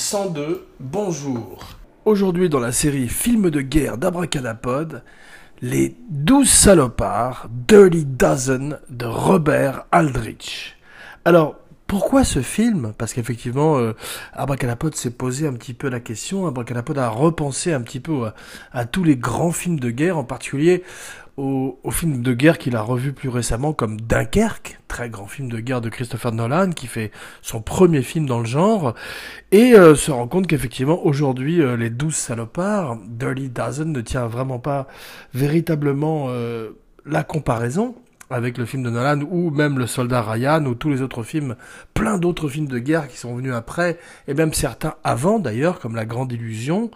Abracadapod, 0.00 0.40
module 0.40 0.64
102, 0.64 0.66
bonjour. 0.80 1.64
Aujourd'hui 2.04 2.48
dans 2.48 2.58
la 2.58 2.72
série 2.72 3.08
Films 3.08 3.50
de 3.50 3.60
guerre 3.60 3.98
d'Abracadapod, 3.98 5.02
les 5.60 5.94
12 6.08 6.48
salopards, 6.48 7.48
Dirty 7.68 8.06
Dozen 8.06 8.78
de 8.88 9.06
Robert 9.06 9.84
Aldrich. 9.92 10.76
Alors, 11.24 11.56
pourquoi 11.86 12.24
ce 12.24 12.40
film? 12.40 12.94
Parce 12.96 13.12
qu'effectivement, 13.12 13.78
euh, 13.78 13.94
Abracadapod 14.32 14.94
s'est 14.94 15.10
posé 15.10 15.46
un 15.46 15.52
petit 15.52 15.74
peu 15.74 15.88
la 15.88 16.00
question, 16.00 16.46
Abracadapod 16.46 16.96
a 16.98 17.08
repensé 17.08 17.72
un 17.72 17.82
petit 17.82 18.00
peu 18.00 18.30
à 18.72 18.84
tous 18.86 19.04
les 19.04 19.16
grands 19.16 19.52
films 19.52 19.80
de 19.80 19.90
guerre, 19.90 20.16
en 20.16 20.24
particulier 20.24 20.82
au, 21.40 21.90
film 21.90 22.22
de 22.22 22.32
guerre 22.32 22.58
qu'il 22.58 22.76
a 22.76 22.82
revu 22.82 23.12
plus 23.12 23.28
récemment 23.28 23.72
comme 23.72 24.00
Dunkerque, 24.00 24.78
très 24.88 25.08
grand 25.08 25.26
film 25.26 25.50
de 25.50 25.58
guerre 25.60 25.80
de 25.80 25.88
Christopher 25.88 26.32
Nolan, 26.32 26.70
qui 26.70 26.86
fait 26.86 27.10
son 27.42 27.62
premier 27.62 28.02
film 28.02 28.26
dans 28.26 28.38
le 28.38 28.44
genre, 28.44 28.94
et 29.50 29.74
euh, 29.74 29.94
se 29.94 30.10
rend 30.10 30.28
compte 30.28 30.46
qu'effectivement 30.46 31.04
aujourd'hui 31.04 31.62
euh, 31.62 31.76
les 31.76 31.90
douze 31.90 32.14
salopards, 32.14 32.98
Dirty 33.06 33.48
Dozen 33.48 33.92
ne 33.92 34.00
tient 34.00 34.26
vraiment 34.26 34.58
pas 34.58 34.86
véritablement 35.34 36.26
euh, 36.28 36.70
la 37.06 37.24
comparaison 37.24 37.94
avec 38.28 38.58
le 38.58 38.64
film 38.64 38.84
de 38.84 38.90
Nolan 38.90 39.22
ou 39.28 39.50
même 39.50 39.78
Le 39.78 39.88
Soldat 39.88 40.22
Ryan 40.22 40.64
ou 40.66 40.74
tous 40.74 40.90
les 40.90 41.02
autres 41.02 41.24
films, 41.24 41.56
plein 41.94 42.16
d'autres 42.18 42.48
films 42.48 42.68
de 42.68 42.78
guerre 42.78 43.08
qui 43.08 43.16
sont 43.16 43.34
venus 43.34 43.52
après 43.52 43.98
et 44.28 44.34
même 44.34 44.52
certains 44.52 44.94
avant 45.02 45.40
d'ailleurs 45.40 45.80
comme 45.80 45.96
La 45.96 46.04
Grande 46.04 46.30
Illusion. 46.30 46.92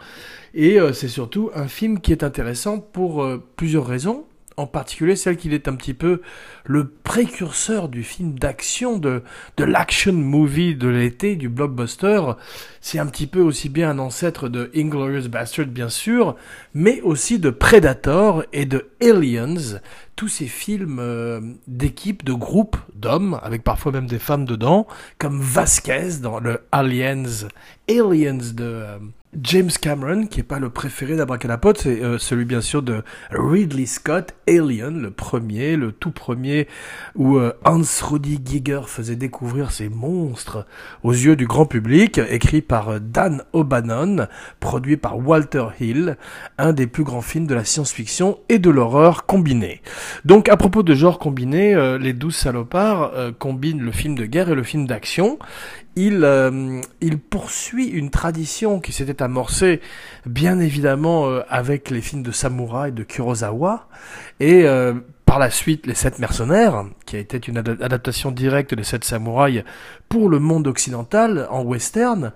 Et 0.54 0.78
c'est 0.92 1.08
surtout 1.08 1.50
un 1.56 1.66
film 1.66 1.98
qui 1.98 2.12
est 2.12 2.22
intéressant 2.22 2.78
pour 2.78 3.26
plusieurs 3.56 3.84
raisons 3.84 4.24
en 4.56 4.66
particulier 4.66 5.16
celle 5.16 5.36
qu'il 5.36 5.52
est 5.52 5.68
un 5.68 5.74
petit 5.74 5.94
peu 5.94 6.20
le 6.64 6.88
précurseur 6.88 7.88
du 7.88 8.02
film 8.02 8.38
d'action, 8.38 8.98
de, 8.98 9.22
de 9.56 9.64
l'action 9.64 10.12
movie 10.12 10.74
de 10.74 10.88
l'été, 10.88 11.36
du 11.36 11.48
blockbuster. 11.48 12.20
C'est 12.80 12.98
un 12.98 13.06
petit 13.06 13.26
peu 13.26 13.40
aussi 13.40 13.68
bien 13.68 13.90
un 13.90 13.98
ancêtre 13.98 14.48
de 14.48 14.70
Inglorious 14.76 15.28
Bastard, 15.28 15.66
bien 15.66 15.88
sûr, 15.88 16.36
mais 16.74 17.00
aussi 17.02 17.38
de 17.38 17.50
Predator 17.50 18.44
et 18.52 18.66
de 18.66 18.88
Aliens, 19.02 19.80
tous 20.16 20.28
ces 20.28 20.46
films 20.46 20.98
euh, 21.00 21.40
d'équipe, 21.66 22.24
de 22.24 22.32
groupes 22.32 22.76
d'hommes, 22.94 23.38
avec 23.42 23.64
parfois 23.64 23.92
même 23.92 24.06
des 24.06 24.18
femmes 24.18 24.44
dedans, 24.44 24.86
comme 25.18 25.40
Vasquez 25.40 26.20
dans 26.22 26.38
le 26.38 26.60
Aliens, 26.72 27.48
Aliens 27.88 28.34
de... 28.54 28.64
euh, 28.64 28.98
James 29.42 29.70
Cameron, 29.80 30.26
qui 30.26 30.40
est 30.40 30.44
pas 30.44 30.58
le 30.58 30.70
préféré 30.70 31.16
d'Abracadapod, 31.16 31.76
c'est 31.76 32.02
euh, 32.02 32.18
celui 32.18 32.44
bien 32.44 32.60
sûr 32.60 32.82
de 32.82 33.02
Ridley 33.30 33.86
Scott, 33.86 34.34
Alien, 34.48 35.00
le 35.00 35.10
premier, 35.10 35.76
le 35.76 35.92
tout 35.92 36.10
premier, 36.10 36.68
où 37.14 37.38
euh, 37.38 37.52
Hans 37.64 37.82
Rudi 38.02 38.40
Giger 38.44 38.82
faisait 38.86 39.16
découvrir 39.16 39.70
ces 39.70 39.88
monstres 39.88 40.66
aux 41.02 41.12
yeux 41.12 41.36
du 41.36 41.46
grand 41.46 41.66
public, 41.66 42.20
écrit 42.30 42.62
par 42.62 42.90
euh, 42.90 42.98
Dan 43.00 43.42
O'Bannon, 43.52 44.26
produit 44.60 44.96
par 44.96 45.18
Walter 45.18 45.66
Hill, 45.80 46.16
un 46.58 46.72
des 46.72 46.86
plus 46.86 47.04
grands 47.04 47.20
films 47.20 47.46
de 47.46 47.54
la 47.54 47.64
science-fiction 47.64 48.38
et 48.48 48.58
de 48.58 48.70
l'horreur 48.70 49.26
combinés. 49.26 49.82
Donc 50.24 50.48
à 50.48 50.56
propos 50.56 50.82
de 50.82 50.94
genre 50.94 51.18
combiné, 51.18 51.74
euh, 51.74 51.98
les 51.98 52.12
douze 52.12 52.36
salopards 52.36 53.12
euh, 53.14 53.32
combinent 53.32 53.82
le 53.82 53.92
film 53.92 54.14
de 54.14 54.26
guerre 54.26 54.50
et 54.50 54.54
le 54.54 54.62
film 54.62 54.86
d'action 54.86 55.38
il, 55.96 56.24
euh, 56.24 56.80
il 57.00 57.18
poursuit 57.18 57.86
une 57.88 58.10
tradition 58.10 58.80
qui 58.80 58.92
s'était 58.92 59.22
amorcée 59.22 59.80
bien 60.26 60.58
évidemment 60.60 61.28
euh, 61.28 61.42
avec 61.48 61.90
les 61.90 62.00
films 62.00 62.22
de 62.22 62.32
samouraï 62.32 62.92
de 62.92 63.02
Kurosawa 63.02 63.88
et 64.40 64.64
euh, 64.64 64.94
par 65.26 65.38
la 65.38 65.50
suite 65.50 65.86
les 65.86 65.94
sept 65.94 66.18
mercenaires 66.18 66.84
qui 67.06 67.16
a 67.16 67.18
été 67.18 67.40
une 67.48 67.58
ad- 67.58 67.78
adaptation 67.80 68.30
directe 68.30 68.74
des 68.74 68.84
sept 68.84 69.04
samouraïs 69.04 69.64
pour 70.08 70.28
le 70.28 70.38
monde 70.38 70.66
occidental 70.66 71.46
en 71.50 71.62
western 71.62 72.32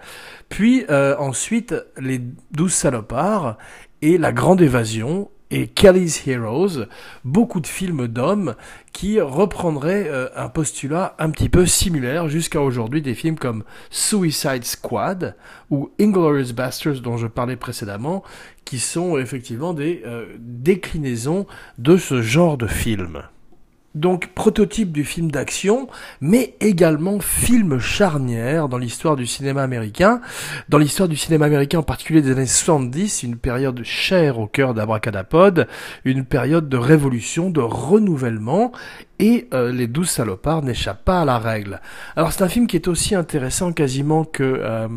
puis 0.48 0.86
ensuite 0.88 1.74
les 1.98 2.20
douze 2.50 2.72
salopards 2.72 3.58
et 4.02 4.18
la 4.18 4.32
grande 4.32 4.62
évasion 4.62 5.30
et 5.50 5.66
Kelly's 5.66 6.26
Heroes, 6.26 6.86
beaucoup 7.24 7.60
de 7.60 7.66
films 7.66 8.06
d'hommes 8.06 8.54
qui 8.92 9.20
reprendraient 9.20 10.08
euh, 10.08 10.28
un 10.36 10.48
postulat 10.48 11.14
un 11.18 11.30
petit 11.30 11.48
peu 11.48 11.66
similaire 11.66 12.28
jusqu'à 12.28 12.60
aujourd'hui 12.60 13.02
des 13.02 13.14
films 13.14 13.38
comme 13.38 13.64
Suicide 13.90 14.64
Squad 14.64 15.36
ou 15.70 15.90
Inglourious 16.00 16.52
Basterds 16.52 17.00
dont 17.00 17.16
je 17.16 17.26
parlais 17.26 17.56
précédemment 17.56 18.22
qui 18.64 18.78
sont 18.78 19.16
effectivement 19.16 19.72
des 19.72 20.02
euh, 20.04 20.26
déclinaisons 20.38 21.46
de 21.78 21.96
ce 21.96 22.20
genre 22.20 22.58
de 22.58 22.66
film. 22.66 23.22
Donc 23.94 24.28
prototype 24.34 24.92
du 24.92 25.02
film 25.02 25.30
d'action, 25.30 25.88
mais 26.20 26.54
également 26.60 27.20
film 27.20 27.78
charnière 27.78 28.68
dans 28.68 28.76
l'histoire 28.76 29.16
du 29.16 29.26
cinéma 29.26 29.62
américain, 29.62 30.20
dans 30.68 30.78
l'histoire 30.78 31.08
du 31.08 31.16
cinéma 31.16 31.46
américain 31.46 31.78
en 31.78 31.82
particulier 31.82 32.20
des 32.20 32.32
années 32.32 32.46
70, 32.46 33.22
une 33.22 33.36
période 33.36 33.82
chère 33.84 34.38
au 34.38 34.46
cœur 34.46 34.74
d'Abracadapod, 34.74 35.66
une 36.04 36.24
période 36.24 36.68
de 36.68 36.76
révolution, 36.76 37.50
de 37.50 37.60
renouvellement, 37.60 38.72
et 39.18 39.48
euh, 39.54 39.72
les 39.72 39.86
douze 39.86 40.10
salopards 40.10 40.62
n'échappent 40.62 41.04
pas 41.04 41.22
à 41.22 41.24
la 41.24 41.38
règle. 41.38 41.80
Alors 42.14 42.32
c'est 42.32 42.44
un 42.44 42.48
film 42.48 42.66
qui 42.66 42.76
est 42.76 42.88
aussi 42.88 43.14
intéressant 43.14 43.72
quasiment 43.72 44.24
que... 44.24 44.42
euh, 44.44 44.88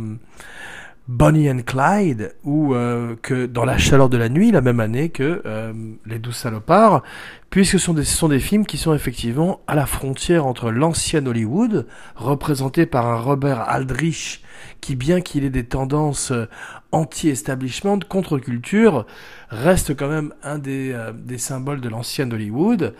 Bonnie 1.11 1.51
and 1.51 1.63
Clyde, 1.65 2.35
ou 2.45 2.73
euh, 2.73 3.17
que 3.21 3.45
dans 3.45 3.65
la 3.65 3.77
chaleur 3.77 4.07
de 4.07 4.15
la 4.15 4.29
nuit, 4.29 4.49
la 4.49 4.61
même 4.61 4.79
année 4.79 5.09
que 5.09 5.41
euh, 5.45 5.73
Les 6.05 6.19
Douze 6.19 6.37
Salopards, 6.37 7.03
puisque 7.49 7.73
ce 7.73 8.05
sont, 8.05 8.29
des, 8.29 8.39
films 8.39 8.65
qui 8.65 8.77
sont 8.77 8.93
effectivement 8.93 9.59
à 9.67 9.75
la 9.75 9.85
frontière 9.85 10.45
entre 10.45 10.71
l'ancien 10.71 11.25
Hollywood, 11.25 11.85
représenté 12.15 12.85
par 12.85 13.07
un 13.07 13.17
Robert 13.17 13.59
Aldrich, 13.59 14.41
qui 14.79 14.95
bien 14.95 15.19
qu'il 15.19 15.43
ait 15.43 15.49
des 15.49 15.65
tendances 15.65 16.31
euh, 16.31 16.47
anti-establishment, 16.93 17.99
contre-culture, 18.07 19.05
reste 19.49 19.97
quand 19.97 20.07
même 20.07 20.33
un 20.43 20.59
des, 20.59 20.95
des 21.13 21.37
symboles 21.37 21.81
de 21.81 21.89
l'ancien 21.89 22.31
Hollywood, 22.31 22.93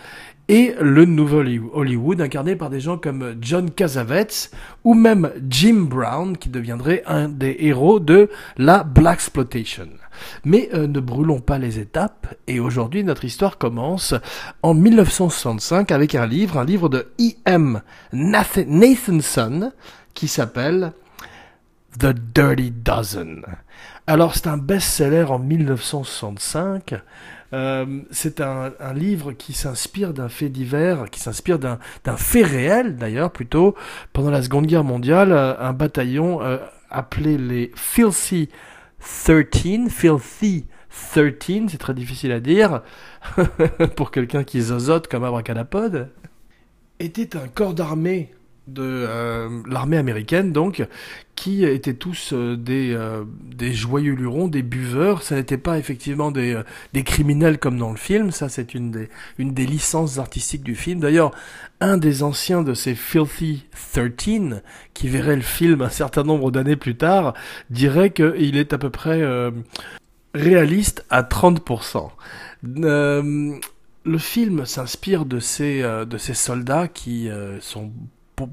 et 0.52 0.76
le 0.82 1.06
nouvel 1.06 1.62
Hollywood 1.72 2.20
incarné 2.20 2.58
par 2.58 2.70
des 2.70 2.82
gens 2.82 2.98
comme 2.98 3.36
John 3.40 3.72
Cassavetes 3.72 4.52
ou 4.84 4.94
même 4.94 5.32
Jim 5.48 5.88
Brown 5.90 6.38
qui 6.38 6.50
deviendrait 6.50 7.04
un 7.08 7.30
des 7.30 7.56
héros 7.62 8.02
de 8.02 8.30
la 8.58 8.84
Black 8.84 9.14
Exploitation. 9.22 9.88
Mais 10.44 10.70
euh, 10.74 10.88
ne 10.88 11.00
brûlons 11.00 11.40
pas 11.40 11.58
les 11.58 11.80
étapes 11.80 12.36
et 12.48 12.60
aujourd'hui 12.60 13.06
notre 13.06 13.24
histoire 13.24 13.58
commence 13.58 14.14
en 14.62 14.74
1965 14.74 15.90
avec 15.94 16.16
un 16.16 16.26
livre, 16.26 16.58
un 16.58 16.66
livre 16.66 16.90
de 16.90 17.08
E.M. 17.18 17.82
Nath- 18.14 18.68
Nathanson 18.68 19.72
qui 20.14 20.28
s'appelle 20.28 20.92
The 21.98 22.14
Dirty 22.36 22.72
Dozen. 22.72 23.46
Alors 24.06 24.36
c'est 24.36 24.48
un 24.48 24.58
best-seller 24.58 25.24
en 25.30 25.40
1965. 25.40 26.96
Euh, 27.54 28.02
c'est 28.12 28.40
un, 28.40 28.72
livre 28.94 29.34
qui 29.34 29.54
s'inspire 29.54 30.14
d'un 30.14 30.30
fait 30.30 30.50
divers, 30.50 31.10
qui 31.10 31.20
s'inspire 31.20 31.60
d'un 31.60 31.80
fait 32.18 32.44
réel 32.44 32.96
d'ailleurs 32.96 33.32
plutôt. 33.32 33.76
Pendant 34.14 34.32
la 34.32 34.42
Seconde 34.42 34.68
Guerre 34.68 34.84
mondiale, 34.84 35.32
euh, 35.32 35.60
un 35.60 35.74
bataillon 35.74 36.42
euh, 36.42 36.58
appelé 36.90 37.38
les 37.38 37.72
Filthy 37.76 38.50
13, 39.00 39.90
Filthy 39.90 40.66
13, 40.90 41.64
c'est 41.70 41.78
très 41.78 41.94
difficile 41.94 42.32
à 42.32 42.40
dire 42.40 42.82
pour 43.96 44.12
quelqu'un 44.12 44.44
qui 44.44 44.62
zozote 44.62 45.08
comme 45.08 45.24
Abracadapod, 45.24 46.10
était 47.00 47.36
un 47.36 47.48
corps 47.48 47.74
d'armée 47.74 48.34
de 48.68 49.08
l'armée 49.68 49.98
américaine 49.98 50.54
donc 50.54 50.86
qui 51.42 51.66
étaient 51.66 51.96
tous 51.96 52.34
euh, 52.34 52.56
des, 52.56 52.94
euh, 52.94 53.24
des 53.44 53.74
joyeux 53.74 54.14
lurons, 54.14 54.48
des 54.48 54.62
buveurs. 54.62 55.24
Ça 55.24 55.34
n'était 55.34 55.58
pas 55.58 55.80
effectivement 55.80 56.30
des, 56.30 56.54
euh, 56.54 56.62
des 56.94 57.02
criminels 57.04 57.58
comme 57.58 57.80
dans 57.80 57.90
le 57.90 57.98
film. 57.98 58.30
Ça, 58.30 58.48
c'est 58.48 58.76
une 58.76 58.92
des, 58.92 59.10
une 59.40 59.56
des 59.56 59.66
licences 59.66 60.20
artistiques 60.20 60.62
du 60.62 60.76
film. 60.76 61.00
D'ailleurs, 61.00 61.32
un 61.80 61.98
des 61.98 62.22
anciens 62.22 62.62
de 62.62 62.76
ces 62.76 62.94
Filthy 62.94 63.66
13, 63.92 64.62
qui 64.94 65.08
verrait 65.08 65.36
le 65.36 65.42
film 65.42 65.82
un 65.82 65.90
certain 65.90 66.22
nombre 66.22 66.52
d'années 66.52 66.76
plus 66.76 66.96
tard, 66.96 67.34
dirait 67.72 68.12
qu'il 68.12 68.56
est 68.56 68.72
à 68.72 68.78
peu 68.78 68.92
près 68.92 69.24
réaliste 70.36 71.04
à 71.10 71.24
30%. 71.24 72.12
Euh, 72.84 73.56
le 74.06 74.18
film 74.20 74.68
s'inspire 74.68 75.26
de 75.26 75.40
ces, 75.40 75.82
de 75.82 76.18
ces 76.20 76.36
soldats 76.36 76.88
qui 76.88 77.30
sont 77.62 77.92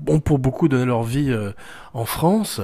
ont 0.06 0.20
pour 0.20 0.38
beaucoup 0.38 0.68
donné 0.68 0.84
leur 0.84 1.02
vie 1.02 1.30
euh, 1.30 1.52
en 1.94 2.04
France 2.04 2.60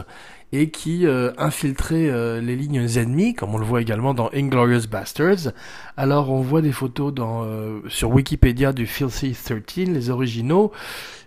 et 0.55 0.71
qui 0.71 1.05
euh, 1.05 1.33
infiltraient 1.37 2.09
euh, 2.09 2.41
les 2.41 2.55
lignes 2.55 2.87
ennemies, 2.97 3.35
comme 3.35 3.57
on 3.57 3.59
le 3.59 3.65
voit 3.65 3.81
également 3.81 4.15
dans 4.15 4.31
Inglorious 4.33 4.87
Bastards. 4.89 5.53
Alors 5.97 6.31
on 6.31 6.43
voit 6.43 6.63
des 6.63 6.71
photos 6.71 7.13
euh, 7.19 7.81
sur 7.89 8.11
Wikipédia 8.11 8.73
du 8.73 8.87
Filthy 8.87 9.35
13, 9.35 9.89
les 9.89 10.11
originaux. 10.11 10.71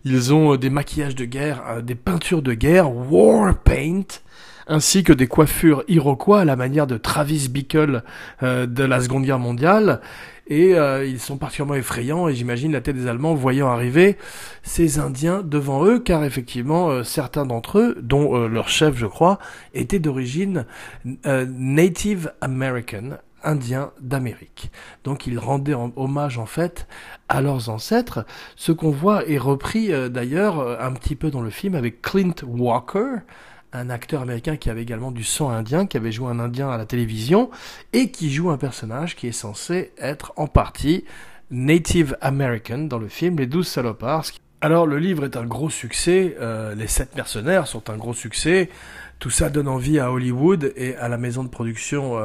Ils 0.05 0.33
ont 0.33 0.55
des 0.55 0.69
maquillages 0.69 1.15
de 1.15 1.25
guerre, 1.25 1.83
des 1.83 1.95
peintures 1.95 2.41
de 2.41 2.53
guerre, 2.53 2.89
war 2.89 3.53
paint, 3.53 4.05
ainsi 4.65 5.03
que 5.03 5.11
des 5.11 5.27
coiffures 5.27 5.83
iroquois 5.89 6.39
à 6.39 6.45
la 6.45 6.55
manière 6.55 6.87
de 6.87 6.95
Travis 6.95 7.49
Bickle 7.49 8.03
de 8.41 8.83
la 8.83 9.01
Seconde 9.01 9.25
Guerre 9.25 9.39
mondiale. 9.39 9.99
Et 10.49 10.75
euh, 10.75 11.05
ils 11.05 11.19
sont 11.19 11.37
particulièrement 11.37 11.75
effrayants, 11.75 12.27
et 12.27 12.35
j'imagine 12.35 12.71
la 12.71 12.81
tête 12.81 12.95
des 12.95 13.07
Allemands 13.07 13.33
voyant 13.35 13.67
arriver 13.67 14.17
ces 14.63 14.99
Indiens 14.99 15.41
devant 15.43 15.85
eux, 15.85 15.99
car 15.99 16.23
effectivement, 16.23 16.89
euh, 16.89 17.03
certains 17.03 17.45
d'entre 17.45 17.79
eux, 17.79 17.97
dont 18.01 18.47
leur 18.47 18.69
chef, 18.69 18.95
je 18.95 19.05
crois, 19.05 19.39
étaient 19.73 19.99
d'origine 19.99 20.65
Native 21.25 22.31
American, 22.41 23.17
indiens 23.43 23.91
d'Amérique. 24.01 24.71
Donc 25.03 25.27
ils 25.27 25.39
rendaient 25.39 25.75
hommage 25.95 26.37
en 26.37 26.45
fait 26.45 26.87
à 27.29 27.41
leurs 27.41 27.69
ancêtres. 27.69 28.25
Ce 28.55 28.71
qu'on 28.71 28.91
voit 28.91 29.27
est 29.27 29.37
repris 29.37 29.89
d'ailleurs 30.09 30.81
un 30.81 30.91
petit 30.93 31.15
peu 31.15 31.29
dans 31.29 31.41
le 31.41 31.49
film 31.49 31.75
avec 31.75 32.01
Clint 32.01 32.35
Walker, 32.45 33.19
un 33.77 33.89
acteur 33.89 34.21
américain 34.21 34.57
qui 34.57 34.69
avait 34.69 34.81
également 34.81 35.11
du 35.11 35.23
sang 35.23 35.49
indien, 35.49 35.85
qui 35.85 35.97
avait 35.97 36.11
joué 36.11 36.29
un 36.29 36.39
indien 36.39 36.69
à 36.69 36.77
la 36.77 36.85
télévision, 36.85 37.49
et 37.93 38.11
qui 38.11 38.31
joue 38.31 38.49
un 38.49 38.57
personnage 38.57 39.15
qui 39.15 39.27
est 39.27 39.31
censé 39.31 39.91
être 39.97 40.33
en 40.35 40.47
partie 40.47 41.05
Native 41.49 42.17
American 42.21 42.79
dans 42.79 42.99
le 42.99 43.07
film 43.07 43.37
Les 43.37 43.47
Douze 43.47 43.67
Salopards. 43.67 44.25
Alors 44.59 44.87
le 44.87 44.97
livre 44.97 45.23
est 45.23 45.37
un 45.37 45.45
gros 45.45 45.69
succès, 45.69 46.35
euh, 46.41 46.73
les 46.73 46.87
sept 46.87 47.15
mercenaires 47.15 47.67
sont 47.67 47.89
un 47.91 47.97
gros 47.97 48.15
succès, 48.15 48.69
tout 49.19 49.29
ça 49.29 49.49
donne 49.49 49.67
envie 49.67 49.99
à 49.99 50.11
Hollywood 50.11 50.73
et 50.75 50.95
à 50.95 51.07
la 51.07 51.17
maison 51.17 51.43
de 51.43 51.49
production 51.49 52.17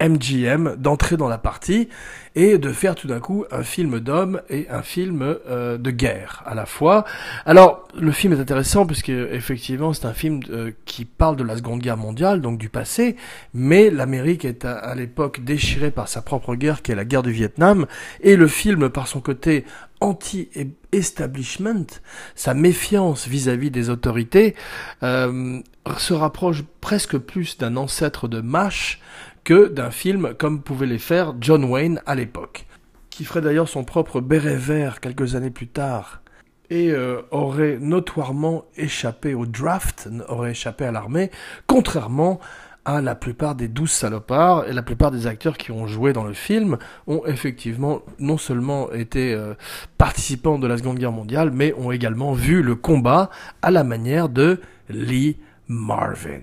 MGM 0.00 0.66
euh, 0.66 0.76
d'entrer 0.76 1.16
dans 1.16 1.28
la 1.28 1.38
partie 1.38 1.88
et 2.34 2.58
de 2.58 2.72
faire 2.72 2.94
tout 2.94 3.08
d'un 3.08 3.20
coup 3.20 3.44
un 3.50 3.62
film 3.62 4.00
d'homme 4.00 4.40
et 4.48 4.68
un 4.70 4.82
film 4.82 5.22
euh, 5.22 5.76
de 5.76 5.90
guerre 5.90 6.42
à 6.46 6.54
la 6.54 6.66
fois. 6.66 7.04
Alors 7.46 7.88
le 7.98 8.12
film 8.12 8.32
est 8.32 8.40
intéressant 8.40 8.86
puisque 8.86 9.08
effectivement 9.08 9.92
c'est 9.92 10.06
un 10.06 10.12
film 10.12 10.40
euh, 10.50 10.70
qui 10.84 11.04
parle 11.04 11.36
de 11.36 11.44
la 11.44 11.56
Seconde 11.56 11.80
Guerre 11.80 11.96
mondiale, 11.96 12.40
donc 12.40 12.58
du 12.58 12.68
passé, 12.68 13.16
mais 13.54 13.90
l'Amérique 13.90 14.44
est 14.44 14.64
à, 14.64 14.94
l'époque 14.94 15.42
déchirée 15.42 15.90
par 15.90 16.08
sa 16.08 16.22
propre 16.22 16.54
guerre 16.54 16.82
qui 16.82 16.92
est 16.92 16.96
la 16.96 17.04
guerre 17.04 17.22
du 17.22 17.32
Vietnam 17.32 17.86
et 18.20 18.36
le 18.36 18.46
film 18.46 18.88
par 18.90 19.08
son 19.08 19.20
côté 19.20 19.64
anti-establishment, 20.00 21.86
sa 22.34 22.54
méfiance 22.54 23.26
vis-à-vis 23.26 23.70
des 23.70 23.90
autorités, 23.90 24.54
euh, 25.02 25.60
se 25.96 26.14
rapproche 26.14 26.62
presque 26.80 27.18
plus 27.18 27.58
d'un 27.58 27.76
ancêtre 27.76 28.28
de 28.28 28.40
MASH 28.40 29.00
que 29.44 29.68
d'un 29.68 29.90
film 29.90 30.34
comme 30.34 30.62
pouvait 30.62 30.86
les 30.86 30.98
faire 30.98 31.34
John 31.40 31.64
Wayne 31.64 32.02
à 32.06 32.14
l'époque, 32.14 32.66
qui 33.10 33.24
ferait 33.24 33.40
d'ailleurs 33.40 33.68
son 33.68 33.84
propre 33.84 34.20
béret 34.20 34.56
vert 34.56 35.00
quelques 35.00 35.34
années 35.34 35.50
plus 35.50 35.68
tard 35.68 36.22
et 36.70 36.90
euh, 36.90 37.22
aurait 37.30 37.78
notoirement 37.80 38.66
échappé 38.76 39.34
au 39.34 39.46
draft, 39.46 40.08
aurait 40.28 40.50
échappé 40.50 40.84
à 40.84 40.92
l'armée, 40.92 41.30
contrairement 41.66 42.40
à 42.40 42.44
la 42.86 43.14
plupart 43.14 43.54
des 43.54 43.68
douze 43.68 43.90
salopards 43.90 44.66
et 44.68 44.72
la 44.72 44.82
plupart 44.82 45.10
des 45.10 45.26
acteurs 45.26 45.58
qui 45.58 45.72
ont 45.72 45.86
joué 45.86 46.12
dans 46.12 46.24
le 46.24 46.32
film 46.32 46.78
ont 47.06 47.22
effectivement 47.26 48.02
non 48.18 48.38
seulement 48.38 48.90
été 48.92 49.34
euh, 49.34 49.54
participants 49.98 50.58
de 50.58 50.66
la 50.66 50.78
Seconde 50.78 50.98
Guerre 50.98 51.12
mondiale, 51.12 51.50
mais 51.52 51.74
ont 51.74 51.92
également 51.92 52.32
vu 52.32 52.62
le 52.62 52.74
combat 52.74 53.30
à 53.62 53.70
la 53.70 53.84
manière 53.84 54.28
de 54.28 54.60
Lee 54.88 55.36
Marvin. 55.68 56.40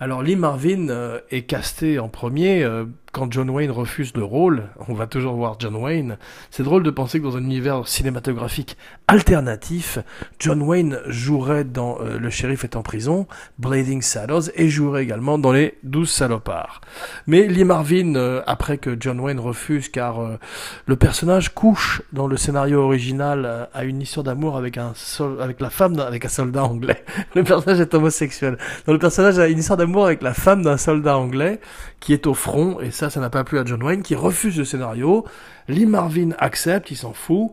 Alors 0.00 0.22
Lee 0.22 0.36
Marvin 0.36 0.90
euh, 0.90 1.18
est 1.30 1.42
casté 1.42 1.98
en 1.98 2.08
premier 2.08 2.62
euh, 2.62 2.84
quand 3.12 3.32
John 3.32 3.50
Wayne 3.50 3.72
refuse 3.72 4.12
le 4.14 4.22
rôle. 4.22 4.68
On 4.88 4.94
va 4.94 5.08
toujours 5.08 5.34
voir 5.34 5.56
John 5.58 5.74
Wayne. 5.74 6.18
C'est 6.50 6.62
drôle 6.62 6.84
de 6.84 6.90
penser 6.90 7.18
que 7.18 7.24
dans 7.24 7.36
un 7.36 7.42
univers 7.42 7.88
cinématographique 7.88 8.76
alternatif, 9.08 9.98
John 10.38 10.62
Wayne 10.62 11.00
jouerait 11.06 11.64
dans 11.64 11.98
euh, 12.00 12.18
Le 12.18 12.30
shérif 12.30 12.64
est 12.64 12.76
en 12.76 12.82
prison, 12.82 13.26
Blading 13.58 14.02
Saddles, 14.02 14.52
et 14.54 14.68
jouerait 14.68 15.02
également 15.02 15.38
dans 15.38 15.52
Les 15.52 15.78
Douze 15.82 16.10
salopards. 16.10 16.80
Mais 17.26 17.46
Lee 17.48 17.64
Marvin, 17.64 18.42
après 18.46 18.78
que 18.78 18.96
John 18.98 19.18
Wayne 19.18 19.40
refuse, 19.40 19.88
car 19.88 20.38
le 20.86 20.96
personnage 20.96 21.54
couche 21.54 22.02
dans 22.12 22.26
le 22.26 22.36
scénario 22.36 22.80
original 22.82 23.68
à 23.74 23.84
une 23.84 24.00
histoire 24.00 24.24
d'amour 24.24 24.56
avec 24.56 24.78
un 24.78 24.92
avec 25.40 25.60
la 25.60 25.70
femme 25.70 25.98
avec 25.98 26.24
un 26.24 26.28
soldat 26.28 26.64
anglais. 26.64 27.04
Le 27.34 27.44
personnage 27.44 27.80
est 27.80 27.94
homosexuel. 27.94 28.58
Dans 28.86 28.92
le 28.92 28.98
personnage 28.98 29.38
a 29.38 29.48
une 29.48 29.58
histoire 29.58 29.76
d'amour 29.76 30.06
avec 30.06 30.22
la 30.22 30.34
femme 30.34 30.62
d'un 30.62 30.76
soldat 30.76 31.16
anglais 31.16 31.60
qui 32.00 32.12
est 32.12 32.26
au 32.26 32.34
front, 32.34 32.80
et 32.80 32.90
ça, 32.90 33.10
ça 33.10 33.20
n'a 33.20 33.30
pas 33.30 33.44
plu 33.44 33.58
à 33.58 33.64
John 33.64 33.82
Wayne, 33.82 34.02
qui 34.02 34.14
refuse 34.14 34.56
le 34.56 34.64
scénario. 34.64 35.24
Lee 35.68 35.86
Marvin 35.86 36.30
accepte, 36.38 36.90
il 36.90 36.96
s'en 36.96 37.12
fout. 37.12 37.52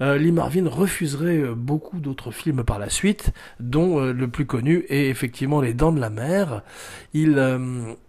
Euh, 0.00 0.16
Lee 0.16 0.32
Marvin 0.32 0.68
refuserait 0.68 1.38
euh, 1.38 1.54
beaucoup 1.54 1.98
d'autres 1.98 2.30
films 2.30 2.62
par 2.62 2.78
la 2.78 2.88
suite, 2.88 3.32
dont 3.58 4.00
euh, 4.00 4.12
le 4.12 4.28
plus 4.28 4.46
connu 4.46 4.84
est 4.88 5.08
effectivement 5.08 5.60
Les 5.60 5.74
Dents 5.74 5.92
de 5.92 6.00
la 6.00 6.10
Mer. 6.10 6.62
Il 7.14 7.42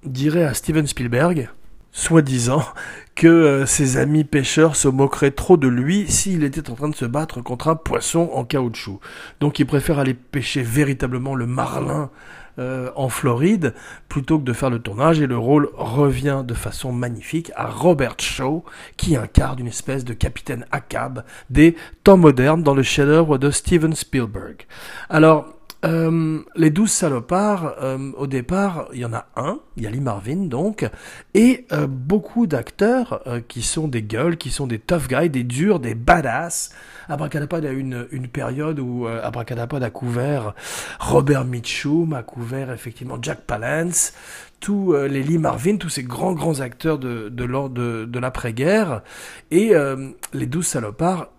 dirait 0.04 0.44
à 0.44 0.54
Steven 0.54 0.86
Spielberg, 0.86 1.50
soi-disant, 1.92 2.64
que 3.16 3.66
ses 3.66 3.98
amis 3.98 4.24
pêcheurs 4.24 4.78
se 4.78 4.88
moqueraient 4.88 5.32
trop 5.32 5.58
de 5.58 5.68
lui 5.68 6.10
s'il 6.10 6.46
était 6.46 6.70
en 6.70 6.76
train 6.76 6.88
de 6.88 6.96
se 6.96 7.06
battre 7.06 7.42
contre 7.42 7.68
un 7.68 7.76
poisson 7.76 8.30
en 8.34 8.46
caoutchouc. 8.46 9.02
Donc 9.42 9.60
il 9.60 9.66
préfère 9.66 10.00
aller 10.00 10.14
pêcher 10.14 10.62
véritablement 10.62 11.36
le 11.36 11.46
marlin 11.46 12.12
euh, 12.60 12.92
en 12.96 13.08
Floride 13.08 13.74
plutôt 14.10 14.38
que 14.38 14.44
de 14.44 14.52
faire 14.52 14.70
le 14.70 14.80
tournage 14.80 15.22
et 15.22 15.28
le 15.28 15.38
rôle 15.38 15.70
revient 15.76 16.44
de 16.46 16.54
façon 16.54 16.92
magnifique 16.92 17.52
à 17.56 17.68
Robert 17.68 18.16
Shaw 18.20 18.66
qui 18.98 19.16
incarne 19.16 19.60
une 19.60 19.68
espèce 19.68 20.04
de 20.04 20.14
capitaine 20.14 20.66
Acab 20.72 21.24
des 21.50 21.78
temps 22.04 22.18
modernes 22.18 22.64
dans 22.64 22.74
le 22.74 22.84
chef-d'œuvre 22.84 23.38
de 23.38 23.50
Steven 23.50 23.96
Spielberg. 23.96 24.66
Alors 25.10 25.59
euh, 25.86 26.40
les 26.56 26.70
douze 26.70 26.92
salopards, 26.92 27.76
euh, 27.82 28.12
au 28.18 28.28
départ, 28.28 28.88
il 28.94 29.00
y 29.00 29.06
en 29.06 29.14
a 29.14 29.28
un, 29.36 29.60
il 29.78 29.84
y 29.84 29.88
a 29.88 29.90
Lee 29.90 30.02
Marvin 30.02 30.48
donc, 30.48 30.90
et 31.34 31.66
beaucoup 31.88 32.48
d'acteurs 32.48 33.24
qui 33.48 33.62
sont 33.62 33.88
des 33.88 34.04
gueules, 34.04 34.38
qui 34.38 34.50
sont 34.50 34.68
des 34.68 34.80
tough 34.80 35.08
guys, 35.08 35.30
des 35.30 35.44
durs, 35.44 35.80
des 35.80 35.96
badass, 35.96 36.72
Abracadapod 37.10 37.66
a 37.66 37.72
une, 37.72 38.08
une 38.12 38.28
période 38.28 38.80
où 38.80 39.08
euh, 39.08 39.22
Abracadapod 39.24 39.82
a 39.82 39.90
couvert 39.90 40.54
Robert 41.00 41.44
Mitchum, 41.44 42.14
a 42.14 42.22
couvert 42.22 42.72
effectivement 42.72 43.18
Jack 43.20 43.42
Palance, 43.42 44.14
tous 44.60 44.94
euh, 44.94 45.08
les 45.08 45.24
Lee 45.24 45.40
Marvin, 45.40 45.78
tous 45.78 45.90
ces 45.90 46.04
grands 46.04 46.34
grands 46.34 46.60
acteurs 46.60 47.00
de, 47.00 47.30
de, 47.30 47.68
de, 47.70 48.06
de 48.06 48.20
l'après-guerre, 48.20 49.02
et 49.50 49.76
euh, 49.76 50.10
les 50.34 50.46
douze 50.46 50.68
salopards 50.68 51.30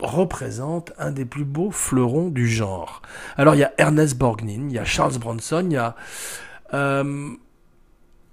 représentent 0.00 0.92
un 0.98 1.10
des 1.10 1.24
plus 1.24 1.44
beaux 1.44 1.70
fleurons 1.70 2.28
du 2.28 2.48
genre. 2.48 3.02
Alors 3.36 3.54
il 3.54 3.58
y 3.58 3.64
a 3.64 3.72
Ernest 3.78 4.16
Borgnine, 4.16 4.70
il 4.70 4.74
y 4.74 4.78
a 4.78 4.84
Charles 4.84 5.18
Bronson, 5.18 5.66
il 5.68 5.72
y 5.72 5.76
a 5.76 5.94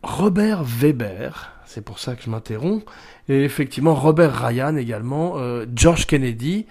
Robert 0.04 0.64
Weber, 0.64 1.54
c'est 1.66 1.84
pour 1.84 1.98
ça 1.98 2.16
que 2.16 2.24
je 2.24 2.30
m'interromps. 2.30 2.84
Et 3.30 3.46
effectivement, 3.46 3.96
Robert 3.96 4.36
Ryan 4.36 4.76
également, 4.76 5.38
euh, 5.38 5.66
George 5.74 6.06
Kennedy, 6.08 6.66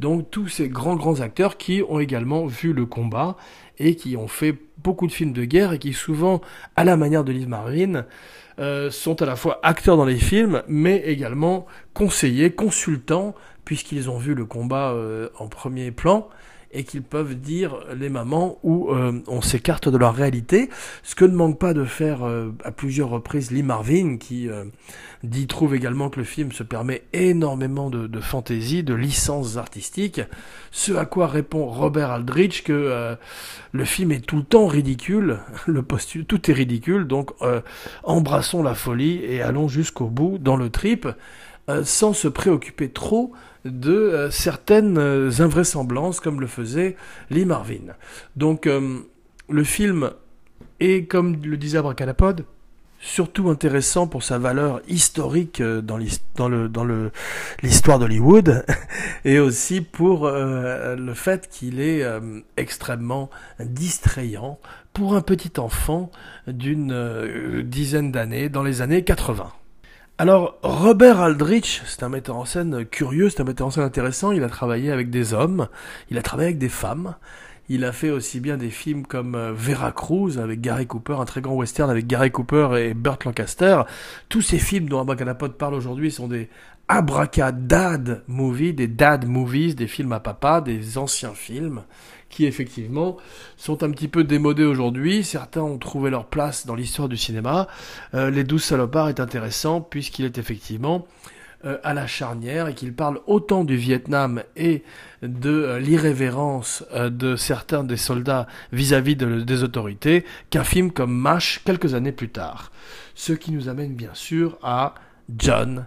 donc 0.00 0.30
tous 0.30 0.48
ces 0.48 0.70
grands 0.70 0.96
grands 0.96 1.20
acteurs 1.20 1.58
qui 1.58 1.82
ont 1.86 2.00
également 2.00 2.46
vu 2.46 2.72
le 2.72 2.86
combat 2.86 3.36
et 3.78 3.94
qui 3.94 4.16
ont 4.16 4.26
fait 4.26 4.56
beaucoup 4.78 5.06
de 5.06 5.12
films 5.12 5.34
de 5.34 5.44
guerre 5.44 5.74
et 5.74 5.78
qui 5.78 5.92
souvent, 5.92 6.40
à 6.76 6.84
la 6.84 6.96
manière 6.96 7.24
de 7.24 7.32
Liv 7.32 7.46
Marvin, 7.46 8.06
euh, 8.58 8.90
sont 8.90 9.20
à 9.20 9.26
la 9.26 9.36
fois 9.36 9.60
acteurs 9.62 9.98
dans 9.98 10.06
les 10.06 10.16
films, 10.16 10.62
mais 10.66 10.96
également 11.04 11.66
conseillers, 11.92 12.50
consultants, 12.50 13.34
puisqu'ils 13.68 14.08
ont 14.08 14.16
vu 14.16 14.32
le 14.32 14.46
combat 14.46 14.92
euh, 14.92 15.28
en 15.38 15.46
premier 15.46 15.90
plan 15.90 16.30
et 16.72 16.84
qu'ils 16.84 17.02
peuvent 17.02 17.34
dire 17.34 17.76
les 17.94 18.08
mamans 18.08 18.58
où 18.62 18.88
euh, 18.90 19.20
on 19.26 19.42
s'écarte 19.42 19.90
de 19.90 19.98
leur 19.98 20.14
réalité, 20.14 20.70
ce 21.02 21.14
que 21.14 21.26
ne 21.26 21.34
manque 21.34 21.58
pas 21.58 21.74
de 21.74 21.84
faire 21.84 22.26
euh, 22.26 22.48
à 22.64 22.70
plusieurs 22.70 23.10
reprises 23.10 23.50
Lee 23.50 23.62
Marvin, 23.62 24.16
qui 24.16 24.48
dit 25.22 25.46
trouve 25.46 25.74
également 25.74 26.08
que 26.08 26.18
le 26.18 26.24
film 26.24 26.50
se 26.50 26.62
permet 26.62 27.02
énormément 27.12 27.90
de, 27.90 28.20
fantaisie, 28.20 28.82
de 28.82 28.94
licences 28.94 29.58
artistiques, 29.58 30.22
ce 30.70 30.92
à 30.92 31.04
quoi 31.04 31.26
répond 31.26 31.66
Robert 31.66 32.10
Aldrich 32.10 32.64
que 32.64 33.16
le 33.72 33.84
film 33.84 34.12
est 34.12 34.24
tout 34.24 34.36
le 34.36 34.44
temps 34.44 34.66
ridicule, 34.66 35.40
le 35.66 35.82
postule, 35.82 36.24
tout 36.24 36.50
est 36.50 36.54
ridicule, 36.54 37.06
donc 37.06 37.32
embrassons 38.02 38.62
la 38.62 38.74
folie 38.74 39.22
et 39.24 39.42
allons 39.42 39.68
jusqu'au 39.68 40.06
bout 40.06 40.38
dans 40.38 40.56
le 40.56 40.70
trip, 40.70 41.06
sans 41.82 42.14
se 42.14 42.28
préoccuper 42.28 42.88
trop 42.88 43.34
de 43.64 43.92
euh, 43.92 44.30
certaines 44.30 44.98
euh, 44.98 45.30
invraisemblances 45.40 46.20
comme 46.20 46.40
le 46.40 46.46
faisait 46.46 46.96
Lee 47.30 47.44
Marvin. 47.44 47.94
Donc 48.36 48.66
euh, 48.66 49.00
le 49.48 49.64
film 49.64 50.10
est, 50.80 51.08
comme 51.08 51.36
le 51.42 51.56
disait 51.56 51.78
Abracadapod, 51.78 52.44
surtout 53.00 53.48
intéressant 53.48 54.06
pour 54.06 54.22
sa 54.22 54.38
valeur 54.38 54.80
historique 54.88 55.62
dans 55.62 55.96
l'histoire 55.96 56.48
d'Hollywood 57.98 58.64
et 59.24 59.38
aussi 59.38 59.80
pour 59.80 60.28
le 60.28 61.12
fait 61.14 61.48
qu'il 61.48 61.80
est 61.80 62.04
extrêmement 62.56 63.30
distrayant 63.60 64.58
pour 64.94 65.14
un 65.14 65.20
petit 65.20 65.60
enfant 65.60 66.10
d'une 66.48 67.62
dizaine 67.62 68.10
d'années 68.10 68.48
dans 68.48 68.64
les 68.64 68.82
années 68.82 69.04
80. 69.04 69.52
Alors, 70.20 70.58
Robert 70.64 71.20
Aldrich, 71.20 71.80
c'est 71.86 72.02
un 72.02 72.08
metteur 72.08 72.34
en 72.34 72.44
scène 72.44 72.84
curieux, 72.84 73.30
c'est 73.30 73.40
un 73.40 73.44
metteur 73.44 73.68
en 73.68 73.70
scène 73.70 73.84
intéressant. 73.84 74.32
Il 74.32 74.42
a 74.42 74.48
travaillé 74.48 74.90
avec 74.90 75.10
des 75.10 75.32
hommes, 75.32 75.68
il 76.10 76.18
a 76.18 76.22
travaillé 76.22 76.48
avec 76.48 76.58
des 76.58 76.68
femmes, 76.68 77.14
Il 77.68 77.84
a 77.84 77.92
fait 77.92 78.10
aussi 78.10 78.40
bien 78.40 78.56
des 78.56 78.70
films 78.70 79.06
comme 79.06 79.36
euh, 79.36 79.52
Veracruz 79.54 80.38
avec 80.38 80.60
Gary 80.60 80.88
Cooper, 80.88 81.18
un 81.20 81.24
très 81.24 81.40
grand 81.40 81.54
western 81.54 81.88
avec 81.88 82.08
Gary 82.08 82.32
Cooper 82.32 82.70
et 82.78 82.94
Burt 82.94 83.24
Lancaster. 83.26 83.82
Tous 84.28 84.42
ces 84.42 84.58
films 84.58 84.88
dont 84.88 85.00
Abracadapod 85.00 85.52
parle 85.52 85.74
aujourd'hui 85.74 86.10
sont 86.10 86.26
des 86.26 86.48
abracadad 86.88 88.24
movies, 88.26 88.74
des 88.74 88.88
dad 88.88 89.24
movies, 89.24 89.76
des 89.76 89.86
films 89.86 90.12
à 90.12 90.20
papa, 90.20 90.60
des 90.60 90.98
anciens 90.98 91.34
films 91.34 91.84
qui 92.38 92.46
effectivement 92.46 93.16
sont 93.56 93.82
un 93.82 93.90
petit 93.90 94.06
peu 94.06 94.22
démodés 94.22 94.62
aujourd'hui. 94.64 95.24
Certains 95.24 95.62
ont 95.62 95.76
trouvé 95.76 96.08
leur 96.08 96.26
place 96.26 96.66
dans 96.66 96.76
l'histoire 96.76 97.08
du 97.08 97.16
cinéma. 97.16 97.66
Euh, 98.14 98.30
Les 98.30 98.44
Douze 98.44 98.62
Salopards 98.62 99.08
est 99.08 99.18
intéressant 99.18 99.80
puisqu'il 99.80 100.24
est 100.24 100.38
effectivement 100.38 101.04
euh, 101.64 101.78
à 101.82 101.94
la 101.94 102.06
charnière 102.06 102.68
et 102.68 102.74
qu'il 102.74 102.92
parle 102.94 103.18
autant 103.26 103.64
du 103.64 103.74
Vietnam 103.76 104.44
et 104.54 104.84
de 105.22 105.50
euh, 105.50 105.78
l'irrévérence 105.80 106.84
de 106.94 107.34
certains 107.34 107.82
des 107.82 107.96
soldats 107.96 108.46
vis-à-vis 108.70 109.16
de- 109.16 109.40
des 109.40 109.64
autorités 109.64 110.24
qu'un 110.50 110.62
film 110.62 110.92
comme 110.92 111.12
MASH 111.12 111.62
quelques 111.64 111.94
années 111.94 112.12
plus 112.12 112.28
tard. 112.28 112.70
Ce 113.16 113.32
qui 113.32 113.50
nous 113.50 113.68
amène 113.68 113.94
bien 113.96 114.14
sûr 114.14 114.58
à 114.62 114.94
John 115.36 115.86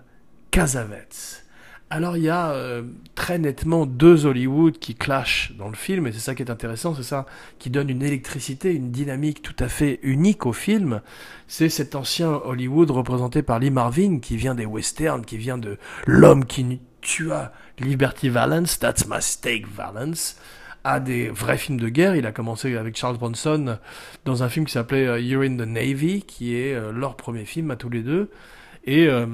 Cassavetes. 0.51 1.40
Alors 1.93 2.15
il 2.15 2.23
y 2.23 2.29
a 2.29 2.51
euh, 2.51 2.83
très 3.15 3.37
nettement 3.37 3.85
deux 3.85 4.25
Hollywood 4.25 4.79
qui 4.79 4.95
clashent 4.95 5.51
dans 5.57 5.67
le 5.67 5.75
film 5.75 6.07
et 6.07 6.13
c'est 6.13 6.19
ça 6.19 6.35
qui 6.35 6.41
est 6.41 6.49
intéressant, 6.49 6.95
c'est 6.95 7.03
ça 7.03 7.25
qui 7.59 7.69
donne 7.69 7.89
une 7.89 8.01
électricité, 8.01 8.73
une 8.73 8.91
dynamique 8.91 9.41
tout 9.41 9.55
à 9.59 9.67
fait 9.67 9.99
unique 10.01 10.45
au 10.45 10.53
film. 10.53 11.01
C'est 11.47 11.67
cet 11.67 11.95
ancien 11.95 12.29
Hollywood 12.29 12.91
représenté 12.91 13.43
par 13.43 13.59
Lee 13.59 13.71
Marvin 13.71 14.19
qui 14.19 14.37
vient 14.37 14.55
des 14.55 14.65
westerns, 14.65 15.25
qui 15.25 15.35
vient 15.35 15.57
de 15.57 15.77
l'homme 16.07 16.45
qui 16.45 16.79
tua 17.01 17.51
Liberty 17.77 18.29
Valance, 18.29 18.79
That's 18.79 19.05
My 19.09 19.21
Stake 19.21 19.67
Valance 19.67 20.37
à 20.85 21.01
des 21.01 21.27
vrais 21.27 21.57
films 21.57 21.79
de 21.79 21.89
guerre. 21.89 22.15
Il 22.15 22.25
a 22.25 22.31
commencé 22.31 22.77
avec 22.77 22.95
Charles 22.95 23.17
Bronson 23.17 23.77
dans 24.23 24.43
un 24.43 24.49
film 24.49 24.65
qui 24.65 24.71
s'appelait 24.71 25.07
euh, 25.07 25.19
You're 25.19 25.43
in 25.43 25.57
the 25.57 25.67
Navy, 25.67 26.21
qui 26.21 26.55
est 26.55 26.73
euh, 26.73 26.93
leur 26.93 27.17
premier 27.17 27.43
film 27.43 27.69
à 27.69 27.75
tous 27.75 27.89
les 27.89 28.01
deux. 28.01 28.31
Et, 28.85 29.07
euh, 29.07 29.27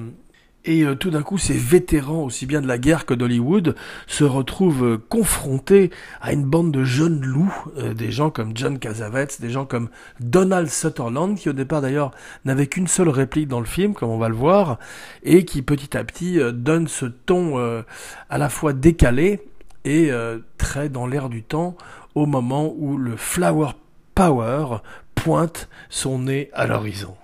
et 0.68 0.84
euh, 0.84 0.96
tout 0.96 1.10
d'un 1.10 1.24
coup, 1.24 1.38
ces 1.38 1.54
vétérans, 1.54 2.24
aussi 2.24 2.46
bien 2.46 2.62
de 2.62 2.68
la 2.68 2.78
guerre 2.78 3.06
que 3.06 3.14
d'Hollywood, 3.14 3.74
se 4.06 4.26
retrouvent 4.26 4.86
euh, 4.86 4.98
confrontés 5.10 5.92
à 6.22 6.34
une 6.34 6.44
bande 6.44 6.72
de 6.74 6.84
jeunes 6.84 7.22
loups, 7.22 7.56
euh, 7.78 7.94
des 7.94 8.12
gens 8.12 8.30
comme 8.30 8.52
John 8.54 8.78
Cassavetes, 8.78 9.40
des 9.40 9.50
gens 9.50 9.66
comme 9.66 9.90
Donald 10.20 10.70
Sutherland, 10.70 11.38
qui 11.38 11.50
au 11.50 11.54
départ 11.54 11.82
d'ailleurs 11.82 12.12
n'avait 12.44 12.68
qu'une 12.68 12.88
seule 12.88 13.08
réplique 13.08 13.48
dans 13.48 13.62
le 13.62 13.66
film, 13.66 13.94
comme 13.94 14.10
on 14.10 14.18
va 14.18 14.28
le 14.28 14.36
voir, 14.36 14.78
et 15.24 15.46
qui 15.46 15.62
petit 15.62 15.96
à 15.96 16.04
petit 16.04 16.40
donne 16.54 16.90
ce 16.90 17.06
ton 17.06 17.58
à 18.30 18.38
la 18.38 18.50
fois 18.50 18.74
décalé 18.74 19.40
et 19.86 20.12
très 20.58 20.90
dans 20.90 21.08
l'air 21.08 21.30
du 21.30 21.44
temps 21.44 21.78
au 22.16 22.26
moment 22.26 22.74
où 22.78 22.98
le 22.98 23.16
Flower 23.16 23.70
Power 24.16 24.80
pointe 25.16 25.70
son 25.90 26.20
nez 26.20 26.50
à 26.54 26.68
l'horizon. 26.68 27.16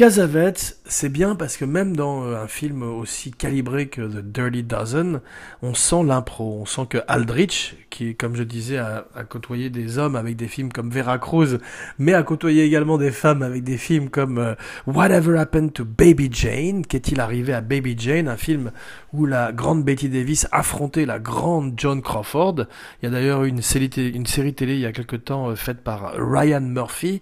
Cassavetes, 0.00 0.78
c'est 0.86 1.10
bien 1.10 1.34
parce 1.34 1.58
que 1.58 1.66
même 1.66 1.94
dans 1.94 2.24
euh, 2.24 2.42
un 2.42 2.46
film 2.46 2.82
aussi 2.82 3.32
calibré 3.32 3.88
que 3.88 4.00
The 4.00 4.24
Dirty 4.24 4.62
Dozen, 4.62 5.20
on 5.60 5.74
sent 5.74 6.04
l'impro. 6.06 6.58
On 6.62 6.64
sent 6.64 6.86
que 6.88 6.96
Aldrich, 7.06 7.76
qui, 7.90 8.16
comme 8.16 8.34
je 8.34 8.42
disais, 8.42 8.78
a, 8.78 9.04
côtoyé 9.28 9.68
des 9.68 9.98
hommes 9.98 10.16
avec 10.16 10.36
des 10.36 10.48
films 10.48 10.72
comme 10.72 10.88
Veracruz, 10.88 11.58
mais 11.98 12.14
a 12.14 12.22
côtoyé 12.22 12.64
également 12.64 12.96
des 12.96 13.10
femmes 13.10 13.42
avec 13.42 13.62
des 13.62 13.76
films 13.76 14.08
comme 14.08 14.38
euh, 14.38 14.54
Whatever 14.86 15.38
Happened 15.38 15.74
to 15.74 15.84
Baby 15.84 16.30
Jane, 16.32 16.86
qu'est-il 16.86 17.20
arrivé 17.20 17.52
à 17.52 17.60
Baby 17.60 17.94
Jane, 17.98 18.26
un 18.26 18.38
film 18.38 18.72
où 19.12 19.26
la 19.26 19.52
grande 19.52 19.84
Betty 19.84 20.08
Davis 20.08 20.48
affrontait 20.50 21.04
la 21.04 21.18
grande 21.18 21.78
Joan 21.78 22.00
Crawford. 22.00 22.64
Il 23.02 23.04
y 23.04 23.06
a 23.06 23.10
d'ailleurs 23.10 23.44
une 23.44 23.60
série, 23.60 23.90
té- 23.90 24.08
une 24.08 24.24
série 24.24 24.54
télé 24.54 24.76
il 24.76 24.80
y 24.80 24.86
a 24.86 24.92
quelque 24.92 25.16
temps 25.16 25.50
euh, 25.50 25.56
faite 25.56 25.82
par 25.84 26.14
Ryan 26.16 26.62
Murphy 26.62 27.20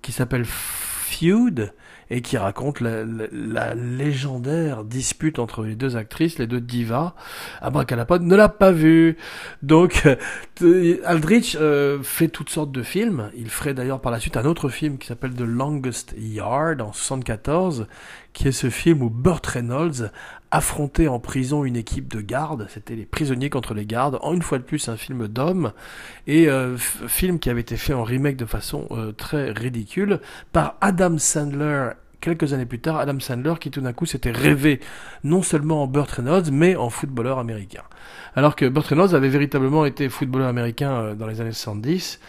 qui 0.00 0.12
s'appelle 0.12 0.46
Feud 0.46 1.70
et 2.10 2.20
qui 2.20 2.36
raconte 2.36 2.80
la, 2.80 3.74
légendaire 3.74 4.84
dispute 4.84 5.38
entre 5.38 5.62
les 5.62 5.74
deux 5.74 5.96
actrices, 5.96 6.38
les 6.38 6.46
deux 6.46 6.60
divas. 6.60 7.14
Abracadapod 7.60 8.22
ne 8.22 8.36
l'a 8.36 8.48
pas 8.48 8.72
vu. 8.72 9.16
Donc, 9.62 10.06
euh, 10.62 10.96
Aldrich 11.04 11.56
euh, 11.60 12.02
fait 12.02 12.28
toutes 12.28 12.50
sortes 12.50 12.72
de 12.72 12.82
films. 12.82 13.30
Il 13.36 13.50
ferait 13.50 13.74
d'ailleurs 13.74 14.00
par 14.00 14.12
la 14.12 14.20
suite 14.20 14.36
un 14.36 14.44
autre 14.44 14.68
film 14.68 14.98
qui 14.98 15.06
s'appelle 15.06 15.34
The 15.34 15.40
Longest 15.40 16.14
Yard 16.18 16.80
en 16.80 16.92
74, 16.92 17.86
qui 18.32 18.48
est 18.48 18.52
ce 18.52 18.70
film 18.70 19.02
où 19.02 19.10
Burt 19.10 19.46
Reynolds 19.46 20.10
affrontait 20.54 21.08
en 21.08 21.18
prison 21.18 21.64
une 21.64 21.76
équipe 21.76 22.08
de 22.08 22.20
gardes. 22.20 22.66
C'était 22.70 22.94
les 22.94 23.04
prisonniers 23.06 23.50
contre 23.50 23.74
les 23.74 23.86
gardes. 23.86 24.18
En 24.22 24.34
une 24.34 24.42
fois 24.42 24.58
de 24.58 24.62
plus, 24.62 24.88
un 24.88 24.96
film 24.96 25.26
d'homme. 25.26 25.72
Et 26.26 26.48
euh, 26.48 26.76
film 26.76 27.38
qui 27.38 27.50
avait 27.50 27.60
été 27.60 27.76
fait 27.76 27.92
en 27.92 28.04
remake 28.04 28.36
de 28.36 28.46
façon 28.46 28.86
euh, 28.92 29.12
très 29.12 29.50
ridicule 29.50 30.20
par 30.52 30.76
Adam 30.80 31.18
Sandler 31.18 31.90
quelques 32.20 32.54
années 32.54 32.64
plus 32.64 32.78
tard, 32.78 32.96
Adam 32.96 33.20
Sandler 33.20 33.54
qui 33.60 33.70
tout 33.70 33.82
d'un 33.82 33.92
coup 33.92 34.06
s'était 34.06 34.30
rêvé 34.30 34.80
non 35.24 35.42
seulement 35.42 35.82
en 35.82 35.86
Burt 35.86 36.10
Reynolds, 36.10 36.50
mais 36.50 36.74
en 36.74 36.88
footballeur 36.88 37.38
américain. 37.38 37.82
Alors 38.34 38.56
que 38.56 38.64
Burt 38.66 38.86
Reynolds 38.86 39.14
avait 39.14 39.28
véritablement 39.28 39.84
été 39.84 40.08
footballeur 40.08 40.48
américain 40.48 40.92
euh, 40.92 41.14
dans 41.14 41.26
les 41.26 41.42
années 41.42 41.52
70, 41.52 42.20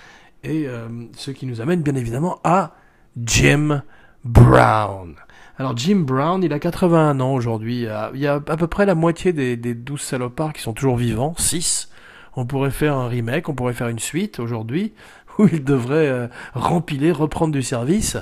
et 0.43 0.67
euh, 0.67 0.87
ce 1.15 1.31
qui 1.31 1.45
nous 1.45 1.61
amène 1.61 1.81
bien 1.81 1.95
évidemment 1.95 2.41
à 2.43 2.75
Jim 3.17 3.83
Brown. 4.25 5.15
Alors 5.57 5.75
Jim 5.77 5.97
Brown, 6.05 6.43
il 6.43 6.51
a 6.51 6.59
81 6.59 7.19
ans 7.21 7.33
aujourd'hui, 7.33 7.87
il 8.13 8.19
y 8.19 8.27
a- 8.27 8.35
à 8.35 8.57
peu 8.57 8.67
près 8.67 8.85
la 8.85 8.95
moitié 8.95 9.31
des, 9.31 9.55
des 9.55 9.73
12 9.73 10.01
salopards 10.01 10.51
qui 10.53 10.61
sont 10.61 10.73
toujours 10.73 10.97
vivants, 10.97 11.33
6. 11.37 11.89
On 12.35 12.45
pourrait 12.45 12.71
faire 12.71 12.95
un 12.97 13.07
remake, 13.07 13.47
on 13.47 13.53
pourrait 13.55 13.73
faire 13.73 13.87
une 13.87 13.99
suite 13.99 14.39
aujourd'hui, 14.39 14.93
où 15.39 15.47
il 15.47 15.63
devrait 15.63 16.07
euh, 16.09 16.27
rempiler, 16.53 17.13
reprendre 17.13 17.53
du 17.53 17.61
service. 17.63 18.17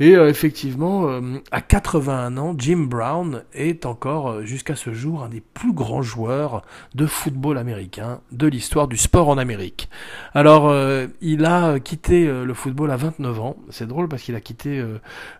Et 0.00 0.16
euh, 0.16 0.28
effectivement, 0.28 1.06
euh, 1.08 1.38
à 1.50 1.62
81 1.62 2.36
ans, 2.36 2.54
Jim 2.58 2.86
Brown 2.88 3.42
est 3.54 3.86
encore, 3.86 4.42
jusqu'à 4.44 4.76
ce 4.76 4.92
jour, 4.92 5.22
un 5.22 5.30
des 5.30 5.40
plus 5.40 5.72
grands 5.72 6.02
joueurs 6.02 6.60
de 6.94 7.06
football 7.06 7.56
américain 7.56 8.20
de 8.32 8.46
l'histoire 8.46 8.86
du 8.88 8.98
sport 8.98 9.30
en 9.30 9.38
Amérique. 9.38 9.88
Alors, 10.34 10.74
il 11.20 11.44
a 11.44 11.78
quitté 11.80 12.26
le 12.26 12.54
football 12.54 12.90
à 12.90 12.96
29 12.96 13.40
ans. 13.40 13.56
C'est 13.68 13.86
drôle 13.86 14.08
parce 14.08 14.22
qu'il 14.22 14.34
a 14.34 14.40
quitté 14.40 14.82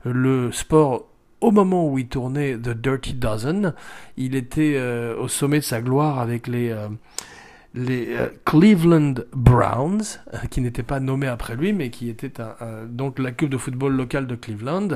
le 0.04 0.52
sport 0.52 1.06
au 1.40 1.50
moment 1.50 1.88
où 1.88 1.99
il 1.99 2.09
tournait 2.09 2.56
The 2.56 2.70
Dirty 2.70 3.14
Dozen. 3.14 3.75
Il 4.16 4.35
était 4.35 4.75
euh, 4.76 5.16
au 5.16 5.28
sommet 5.28 5.59
de 5.59 5.64
sa 5.64 5.80
gloire 5.80 6.18
avec 6.18 6.47
les... 6.47 6.70
euh, 6.70 6.88
euh, 7.76 8.28
Cleveland 8.44 9.14
Browns, 9.32 10.02
qui 10.50 10.61
n'étaient 10.61 10.82
pas 10.82 10.99
nommés 10.99 11.28
après 11.28 11.54
lui, 11.54 11.73
mais 11.73 11.90
qui 11.90 12.09
étaient 12.09 12.32
donc 12.88 13.20
la 13.20 13.30
club 13.30 13.50
de 13.50 13.56
football 13.56 13.94
locale 13.94 14.26
de 14.26 14.35
Cleveland. 14.35 14.88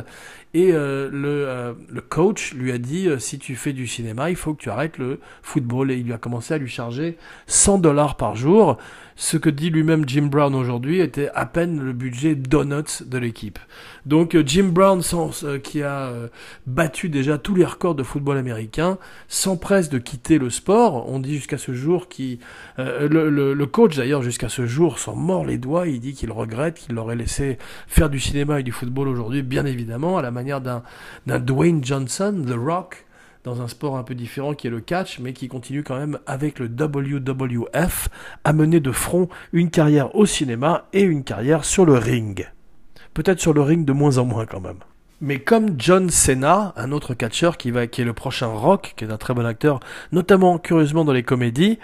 Et 0.55 0.73
le, 0.73 1.77
le 1.89 2.01
coach 2.01 2.53
lui 2.53 2.73
a 2.73 2.79
dit 2.79 3.09
si 3.19 3.39
tu 3.39 3.55
fais 3.55 3.73
du 3.73 3.87
cinéma, 3.87 4.31
il 4.31 4.37
faut 4.37 4.55
que 4.55 4.63
tu 4.63 4.71
arrêtes 4.71 4.99
le 4.99 5.21
football. 5.43 5.93
Et 5.93 5.99
il 5.99 6.07
lui 6.07 6.13
a 6.13 6.19
commencé 6.19 6.53
à 6.53 6.59
lui 6.59 6.69
charger 6.69 7.17
100 7.47 7.79
dollars 7.79 8.17
par 8.17 8.35
jour. 8.35 8.77
Ce 9.17 9.37
que 9.37 9.49
dit 9.49 9.71
lui-même 9.71 10.09
Jim 10.09 10.27
Brown 10.27 10.55
aujourd'hui 10.57 10.99
était 11.01 11.31
à 11.35 11.47
peine 11.47 11.81
le 11.81 11.93
budget 11.93 12.35
donuts 12.35 13.05
de 13.07 13.17
l'équipe. 13.19 13.61
Donc 14.07 14.35
euh, 14.35 14.43
Jim 14.45 14.71
Brown, 14.73 15.03
sans, 15.03 15.45
euh, 15.45 15.59
qui 15.59 15.83
a 15.83 16.07
euh, 16.09 16.29
battu 16.67 17.09
déjà 17.09 17.39
tous 17.39 17.55
les 17.55 17.65
records 17.65 17.95
de 17.95 18.03
football 18.03 18.37
américain, 18.39 18.99
s'empresse 19.29 19.89
de 19.89 19.99
quitter 19.99 20.39
le 20.39 20.51
sport. 20.51 21.09
On 21.09 21.21
dit 21.21 21.37
jusqu'à 21.37 21.59
ce 21.59 21.73
jour 21.75 22.09
qu'il 22.09 22.39
euh, 22.81 23.09
le, 23.09 23.31
le- 23.31 23.55
le 23.55 23.67
coach 23.67 23.97
d'ailleurs 23.97 24.23
jusqu'à 24.23 24.49
ce 24.49 24.67
jour 24.67 24.99
s'en 24.99 25.15
mord 25.15 25.45
les 25.47 25.59
doigts, 25.59 25.87
il 25.87 26.01
dit 26.01 26.13
qu'il 26.13 26.33
regrette 26.33 26.75
qu'il 26.75 26.97
l'aurait 26.97 27.15
laissé 27.17 27.59
faire 27.87 28.11
du 28.11 28.19
cinéma 28.19 28.59
et 28.61 28.63
du 28.65 28.73
football 28.73 29.07
aujourd'hui, 29.07 29.43
bien 29.43 29.65
évidemment, 29.65 30.19
à 30.19 30.23
la 30.23 30.33
manière 30.33 30.61
d'un 30.61 30.83
d'un 31.27 31.39
Dwayne 31.39 31.85
Johnson, 31.85 32.35
The 32.47 32.55
Rock, 32.57 33.04
dans 33.45 33.61
un 33.61 33.69
sport 33.69 33.97
un 33.97 34.03
peu 34.03 34.15
différent 34.15 34.55
qui 34.55 34.67
est 34.67 34.71
le 34.71 34.81
catch, 34.81 35.19
mais 35.21 35.35
qui 35.35 35.49
continue 35.49 35.85
quand 35.85 35.99
même 35.99 36.19
avec 36.27 36.59
le 36.59 36.67
WWF 36.67 38.09
à 38.43 38.53
mener 38.55 38.81
de 38.81 38.91
front 38.91 39.29
une 39.53 39.71
carrière 39.71 40.15
au 40.17 40.25
cinéma 40.25 40.87
et 40.95 41.03
une 41.03 41.25
carrière 41.25 41.65
sur 41.65 41.85
le 41.85 41.95
ring. 41.95 42.51
Peut-être 43.13 43.41
sur 43.41 43.53
le 43.53 43.61
ring 43.61 43.85
de 43.85 43.93
moins 43.93 44.19
en 44.19 44.25
moins 44.25 44.47
quand 44.47 44.61
même. 44.61 44.79
Mais 45.21 45.39
comme 45.39 45.77
John 45.79 46.11
Cena, 46.11 46.73
un 46.77 46.91
autre 46.91 47.15
catcheur 47.15 47.57
qui 47.57 47.73
qui 47.91 48.03
est 48.03 48.05
le 48.05 48.13
prochain 48.15 48.49
Rock, 48.49 48.95
qui 48.97 49.05
est 49.05 49.11
un 49.11 49.17
très 49.17 49.35
bon 49.35 49.47
acteur, 49.47 49.79
notamment 50.11 50.59
curieusement 50.59 51.05
dans 51.05 51.13
les 51.13 51.23
comédies, 51.23 51.79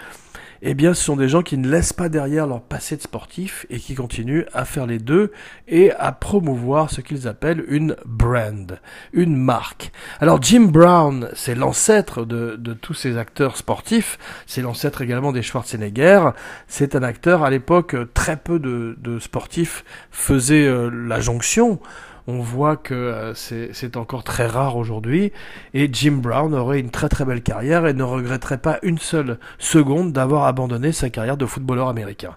eh 0.61 0.73
bien, 0.73 0.93
ce 0.93 1.03
sont 1.03 1.15
des 1.15 1.27
gens 1.27 1.41
qui 1.41 1.57
ne 1.57 1.67
laissent 1.67 1.93
pas 1.93 2.09
derrière 2.09 2.45
leur 2.45 2.61
passé 2.61 2.95
de 2.95 3.01
sportif 3.01 3.65
et 3.69 3.79
qui 3.79 3.95
continuent 3.95 4.45
à 4.53 4.65
faire 4.65 4.85
les 4.85 4.99
deux 4.99 5.31
et 5.67 5.91
à 5.91 6.11
promouvoir 6.11 6.91
ce 6.91 7.01
qu'ils 7.01 7.27
appellent 7.27 7.63
une 7.67 7.95
brand, 8.05 8.79
une 9.13 9.35
marque. 9.35 9.91
Alors, 10.19 10.41
Jim 10.41 10.67
Brown, 10.71 11.29
c'est 11.33 11.55
l'ancêtre 11.55 12.25
de, 12.25 12.55
de 12.57 12.73
tous 12.73 12.93
ces 12.93 13.17
acteurs 13.17 13.57
sportifs. 13.57 14.19
C'est 14.45 14.61
l'ancêtre 14.61 15.01
également 15.01 15.31
des 15.31 15.41
Schwarzenegger. 15.41 16.29
C'est 16.67 16.95
un 16.95 17.03
acteur, 17.03 17.43
à 17.43 17.49
l'époque, 17.49 17.95
très 18.13 18.37
peu 18.37 18.59
de, 18.59 18.97
de 18.99 19.19
sportifs 19.19 19.83
faisaient 20.11 20.67
euh, 20.67 20.89
la 20.89 21.19
jonction 21.19 21.79
on 22.27 22.39
voit 22.39 22.77
que 22.77 22.93
euh, 22.93 23.33
c'est 23.33 23.97
encore 23.97 24.23
très 24.23 24.47
rare 24.47 24.77
aujourd'hui. 24.77 25.31
Et 25.73 25.89
Jim 25.91 26.19
Brown 26.21 26.53
aurait 26.53 26.79
une 26.79 26.91
très 26.91 27.09
très 27.09 27.25
belle 27.25 27.41
carrière 27.41 27.87
et 27.87 27.93
ne 27.93 28.03
regretterait 28.03 28.59
pas 28.59 28.79
une 28.83 28.97
seule 28.97 29.39
seconde 29.59 30.13
d'avoir 30.13 30.45
abandonné 30.45 30.91
sa 30.91 31.09
carrière 31.09 31.37
de 31.37 31.45
footballeur 31.45 31.87
américain. 31.87 32.35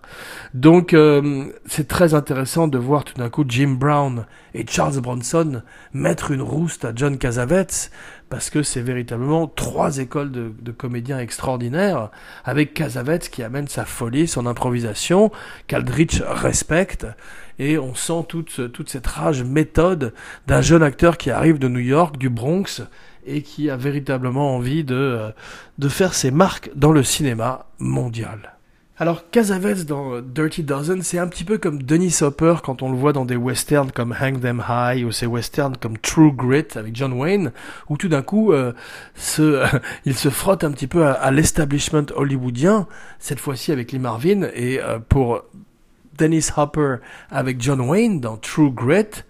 Donc 0.55 0.95
euh, 0.95 1.47
c'est 1.67 1.89
très 1.89 2.15
intéressant 2.15 2.69
de 2.69 2.79
voir 2.79 3.05
tout 3.05 3.15
d'un 3.15 3.31
coup 3.31 3.45
Jim 3.47 3.77
Brown 3.79 4.27
et 4.55 4.65
Charles 4.69 5.01
Bronson 5.01 5.63
mettre 5.93 6.31
une 6.31 6.43
rouste 6.43 6.85
à 6.85 6.93
John 6.95 7.19
Cassavetes 7.19 7.91
parce 8.35 8.51
que 8.51 8.63
c'est 8.65 8.81
véritablement 8.81 9.47
trois 9.47 9.99
écoles 9.99 10.33
de, 10.33 10.73
comédiens 10.73 11.21
extraordinaires, 11.21 12.11
avec 12.45 12.75
Cassavetes 12.75 13.29
qui 13.29 13.45
amène 13.45 13.69
sa 13.69 13.85
folie, 13.85 14.27
son 14.27 14.47
improvisation, 14.47 15.31
qu'Aldrich 15.69 16.21
respecte, 16.27 17.07
et 17.59 17.79
on 17.79 17.95
sent 17.95 18.25
toute, 18.29 18.73
toute 18.73 18.89
cette 18.89 19.07
rage 19.07 19.43
méthode 19.43 20.13
d'un 20.47 20.61
jeune 20.61 20.83
acteur 20.83 21.17
qui 21.17 21.31
arrive 21.31 21.59
de 21.59 21.69
New 21.69 21.81
York, 21.81 22.19
du 22.19 22.31
Bronx, 22.31 22.83
et 23.27 23.43
qui 23.43 23.71
a 23.71 23.77
véritablement 23.77 24.55
envie 24.55 24.85
de, 24.85 24.95
euh, 24.95 25.31
de 25.79 25.89
faire 25.89 26.15
ses 26.15 26.31
marques 26.31 26.71
dans 26.75 26.93
le 26.93 27.03
cinéma 27.03 27.67
mondial. 27.79 28.55
Alors, 28.97 29.29
Cassavetes 29.29 29.87
dans 29.87 30.21
Dirty 30.21 30.63
Dozen, 30.63 31.03
c'est 31.03 31.19
un 31.19 31.27
petit 31.27 31.43
peu 31.43 31.59
comme 31.59 31.83
Dennis 31.83 32.19
Hopper 32.23 32.55
quand 32.63 32.81
on 32.81 32.93
le 32.93 32.97
voit 32.97 33.13
dans 33.13 33.25
des 33.25 33.35
westerns 33.35 33.91
comme 33.91 34.15
Hang 34.21 34.41
Them 34.41 34.63
High 34.69 35.05
ou 35.05 35.11
ces 35.11 35.27
westerns 35.27 35.77
comme 35.77 35.99
True 35.99 36.31
Grit 36.33 36.69
avec 36.77 36.95
John 36.95 37.13
Wayne, 37.13 37.51
où 37.89 37.97
tout 37.97 38.07
d'un 38.07 38.23
coup, 38.23 38.53
euh, 38.53 38.73
il 40.05 40.15
se 40.15 40.31
frotte 40.31 40.63
un 40.63 40.71
petit 40.71 40.87
peu 40.87 41.05
à, 41.05 41.29
l'establishment 41.33 42.07
hollywoodien, 42.15 42.87
cette 43.19 43.41
fois-ci 43.41 43.73
avec 43.73 43.91
Lee 43.91 43.99
Marvin, 43.99 44.43
et 44.55 44.79
euh, 44.81 45.01
pour 45.01 45.43
Dennis 46.17 46.49
Hopper 46.57 46.97
avec 47.31 47.61
John 47.61 47.81
Wayne 47.81 48.21
dans 48.21 48.37
True 48.37 48.71
Grit, 48.71 49.25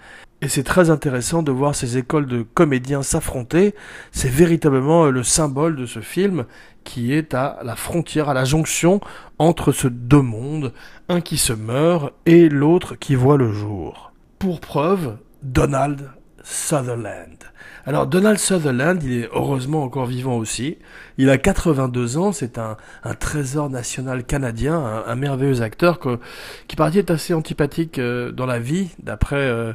et 0.44 0.48
c'est 0.48 0.62
très 0.62 0.90
intéressant 0.90 1.42
de 1.42 1.52
voir 1.52 1.74
ces 1.74 1.96
écoles 1.96 2.26
de 2.26 2.42
comédiens 2.42 3.02
s'affronter. 3.02 3.74
C'est 4.12 4.28
véritablement 4.28 5.06
euh, 5.06 5.10
le 5.10 5.22
symbole 5.22 5.74
de 5.74 5.86
ce 5.86 6.00
film 6.00 6.44
qui 6.84 7.14
est 7.14 7.32
à 7.32 7.60
la 7.64 7.76
frontière, 7.76 8.28
à 8.28 8.34
la 8.34 8.44
jonction 8.44 9.00
entre 9.38 9.72
ces 9.72 9.88
deux 9.88 10.20
mondes, 10.20 10.74
un 11.08 11.22
qui 11.22 11.38
se 11.38 11.54
meurt 11.54 12.12
et 12.26 12.50
l'autre 12.50 12.94
qui 12.94 13.14
voit 13.14 13.38
le 13.38 13.52
jour. 13.52 14.12
Pour 14.38 14.60
preuve, 14.60 15.16
Donald 15.42 16.10
Sutherland. 16.44 17.38
Alors 17.86 18.06
Donald 18.06 18.38
Sutherland, 18.38 19.02
il 19.02 19.24
est 19.24 19.28
heureusement 19.32 19.82
encore 19.82 20.06
vivant 20.06 20.36
aussi. 20.36 20.78
Il 21.18 21.28
a 21.28 21.36
82 21.36 22.16
ans, 22.16 22.32
c'est 22.32 22.58
un, 22.58 22.76
trésor 23.18 23.68
national 23.68 24.24
canadien, 24.24 25.02
un, 25.06 25.14
merveilleux 25.16 25.62
acteur 25.62 25.98
qui 26.68 26.76
paraît 26.76 26.96
est 26.98 27.10
assez 27.10 27.34
antipathique 27.34 27.98
euh, 27.98 28.30
dans 28.30 28.46
la 28.46 28.58
vie, 28.58 28.88
d'après 29.02 29.36
euh, 29.36 29.72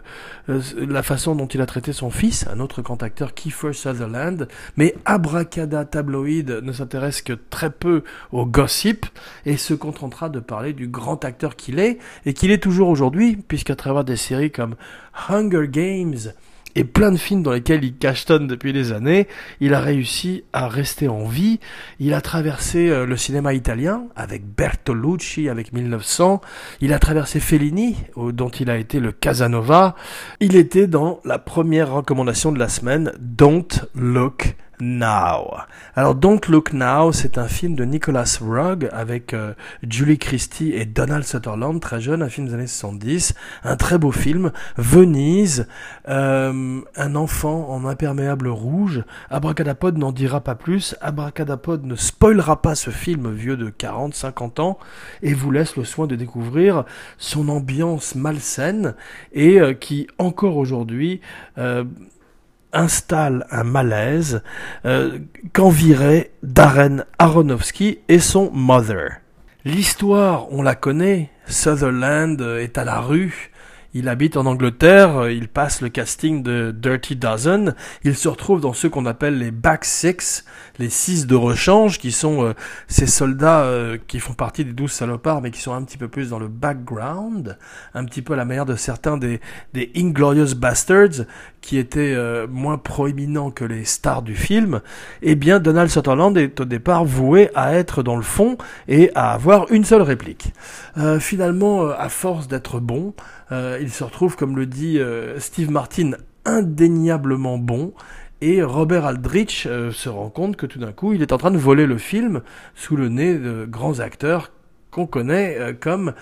euh, 0.50 0.62
la 0.88 1.04
façon 1.04 1.36
dont 1.36 1.48
il 1.48 1.62
a 1.62 1.66
traité 1.66 1.94
son 1.94 2.10
fils, 2.10 2.48
un 2.48 2.60
autre 2.60 2.82
grand 2.82 3.02
acteur, 3.04 3.34
Kiefer 3.34 3.74
Sutherland. 3.74 4.48
Mais 4.78 4.96
Abracada 5.06 5.86
Tabloïd 5.86 6.50
ne 6.64 6.72
s'intéresse 6.72 7.22
que 7.22 7.34
très 7.34 7.70
peu 7.70 8.04
au 8.32 8.46
gossip 8.46 9.06
et 9.46 9.58
se 9.58 9.74
contentera 9.74 10.30
de 10.30 10.40
parler 10.40 10.74
du 10.74 10.88
grand 10.88 11.26
acteur 11.26 11.56
qu'il 11.56 11.80
est 11.80 12.00
et 12.26 12.34
qu'il 12.34 12.52
est 12.52 12.62
toujours 12.62 12.90
aujourd'hui, 12.90 13.36
puisqu'à 13.36 13.76
travers 13.76 14.04
des 14.04 14.18
séries 14.18 14.52
comme 14.52 14.76
Hunger 15.30 15.68
Games, 15.68 16.18
et 16.76 16.84
plein 16.84 17.12
de 17.12 17.18
films 17.18 17.44
dans 17.44 17.52
lesquels 17.52 17.84
il 17.84 17.96
cachetonne 17.96 18.48
depuis 18.48 18.74
des 18.74 18.92
années, 18.92 19.28
il 19.60 19.74
a 19.74 19.80
réussi 19.80 20.44
à 20.54 20.68
rester 20.68 21.08
en 21.08 21.26
vie. 21.26 21.60
Il 22.00 22.14
a 22.14 22.22
traversé 22.22 22.90
euh, 22.90 23.06
le 23.06 23.18
cinéma 23.18 23.54
italien 23.54 24.04
avec 24.16 24.46
Bertolucci, 24.46 25.50
avec 25.50 25.74
1900. 25.74 26.42
Il 26.82 26.94
a 26.94 27.00
traversé 27.00 27.40
Fellini, 27.40 27.96
dont 28.16 28.50
il 28.50 28.70
a 28.70 28.78
été 28.78 29.00
le 29.00 29.12
Casanova. 29.12 29.96
Il 30.40 30.56
était 30.56 30.88
dans 30.88 31.20
la 31.26 31.40
première 31.40 31.92
recommandation 31.92 32.52
de 32.52 32.60
la 32.60 32.70
semaine, 32.70 33.12
Don't 33.20 33.68
Look 33.96 34.56
Now. 34.82 35.58
Alors 35.96 36.16
Don't 36.16 36.40
Look 36.48 36.74
Now, 36.74 37.12
c'est 37.12 37.38
un 37.38 37.48
film 37.48 37.76
de 37.76 37.84
Nicholas 37.84 38.40
Rugg 38.42 38.90
avec 38.92 39.34
euh, 39.34 39.54
Julie 39.88 40.18
Christie 40.18 40.72
et 40.74 40.86
Donald 40.86 41.24
Sutherland, 41.24 41.80
très 41.82 42.00
jeune, 42.00 42.22
un 42.22 42.30
film 42.30 42.48
des 42.48 42.54
années 42.54 42.68
70, 42.68 43.34
un 43.64 43.76
très 43.76 43.98
beau 43.98 44.12
film. 44.12 44.52
Venise, 44.78 45.68
euh, 46.08 46.82
un 46.96 47.16
enfant 47.16 47.70
en 47.70 47.86
imperméable 47.86 48.48
rouge. 48.48 49.04
Abracadapod 49.30 49.98
n'en 49.98 50.12
dira 50.12 50.42
pas 50.42 50.56
plus. 50.56 50.96
Abracadapod 51.02 51.84
ne 51.86 51.96
spoilera 51.96 52.62
pas 52.62 52.76
ce 52.76 52.90
film 52.90 53.34
vieux 53.34 53.58
de 53.58 53.70
40, 53.70 54.14
50 54.14 54.60
ans 54.60 54.80
et 55.22 55.34
vous 55.34 55.52
laisse 55.52 55.76
le 55.76 55.84
soin 55.84 56.08
de 56.08 56.16
découvrir 56.16 56.86
son 57.18 57.50
ambiance 57.50 58.16
malsaine 58.16 58.96
et 59.34 59.60
euh, 59.60 59.74
qui 59.74 60.08
encore 60.18 60.58
aujourd'hui 60.58 61.22
installe 62.74 63.46
un 63.52 63.64
malaise 63.64 64.42
euh, 64.86 65.20
qu'envirait 65.54 66.32
Darren 66.44 67.06
Aronofsky 67.18 68.00
et 68.08 68.20
son 68.20 68.52
Mother. 68.52 69.22
L'histoire, 69.66 70.52
on 70.52 70.62
la 70.62 70.76
connaît, 70.76 71.30
Sutherland 71.46 72.42
est 72.42 72.78
à 72.78 72.86
la 72.86 73.00
rue, 73.02 73.52
il 73.94 74.08
habite 74.08 74.38
en 74.38 74.46
Angleterre, 74.46 75.30
il 75.30 75.48
passe 75.48 75.82
le 75.82 75.90
casting 75.90 76.44
de 76.44 76.72
Dirty 76.72 77.16
Dozen, 77.16 77.74
il 78.04 78.16
se 78.16 78.28
retrouve 78.28 78.62
dans 78.62 78.74
ce 78.74 78.86
qu'on 78.86 79.08
appelle 79.08 79.40
les 79.40 79.50
Back 79.50 79.84
Six, 79.84 80.46
les 80.78 80.90
six 80.90 81.26
de 81.26 81.36
rechange, 81.36 81.98
qui 81.98 82.12
sont 82.12 82.44
euh, 82.44 82.54
ces 82.88 83.08
soldats 83.08 83.62
euh, 83.62 83.98
qui 84.08 84.20
font 84.20 84.34
partie 84.34 84.64
des 84.64 84.74
douze 84.74 84.92
salopards, 84.92 85.42
mais 85.42 85.50
qui 85.50 85.60
sont 85.60 85.74
un 85.74 85.84
petit 85.84 85.98
peu 85.98 86.08
plus 86.08 86.30
dans 86.30 86.38
le 86.38 86.48
background, 86.48 87.58
un 87.96 88.06
petit 88.06 88.22
peu 88.22 88.34
à 88.34 88.36
la 88.36 88.46
manière 88.46 88.68
de 88.68 88.76
certains 88.76 89.18
des, 89.18 89.42
des 89.74 89.92
Inglorious 89.96 90.54
Bastards, 90.56 91.26
qui 91.62 91.78
étaient 91.78 92.14
euh, 92.16 92.48
moins 92.48 92.78
proéminents 92.78 93.52
que 93.52 93.66
les 93.66 93.86
stars 93.86 94.22
du 94.22 94.36
film, 94.36 94.82
eh 95.22 95.36
bien 95.36 95.60
Donald 95.60 95.90
Sutherland 95.90 96.38
est 96.38 96.60
au 96.60 96.66
départ 96.66 97.06
voué 97.06 97.50
à 97.56 97.76
être 97.76 98.04
dans 98.04 98.16
le 98.16 98.22
fond 98.24 98.58
et 98.88 99.12
à 99.16 99.32
avoir 99.32 99.72
une 99.72 99.84
seule 99.84 100.02
réplique. 100.02 100.54
finalement, 101.20 101.90
à 101.90 102.10
force 102.10 102.48
d'être 102.48 102.80
bon, 102.80 103.14
euh, 103.52 103.80
il 103.82 103.92
se 103.92 104.04
retrouve, 104.04 104.36
comme 104.36 104.56
le 104.56 104.66
dit 104.66 105.00
euh, 105.00 105.40
Steve 105.40 105.72
Martin, 105.72 106.12
indéniablement 106.46 107.58
bon. 107.58 107.94
Et 108.42 108.64
Robert 108.64 109.06
Aldrich 109.06 109.68
euh, 109.68 109.92
se 109.92 110.08
rend 110.08 110.30
compte 110.30 110.56
que 110.56 110.66
tout 110.66 110.80
d'un 110.80 110.92
coup, 110.92 111.14
il 111.14 111.22
est 111.22 111.34
en 111.34 111.38
train 111.38 111.52
de 111.52 111.58
voler 111.58 111.86
le 111.86 111.98
film 111.98 112.42
sous 112.76 112.96
le 112.96 113.10
nez 113.10 113.36
de 113.36 113.66
grands 113.66 114.00
acteurs 114.00 114.52
qu'on 114.92 115.06
connaît 115.06 115.78
comme 115.80 116.14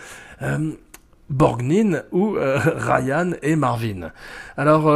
Borgnine 1.30 2.04
ou 2.12 2.36
Ryan 2.78 3.32
et 3.42 3.56
Marvin. 3.56 4.12
Alors, 4.56 4.94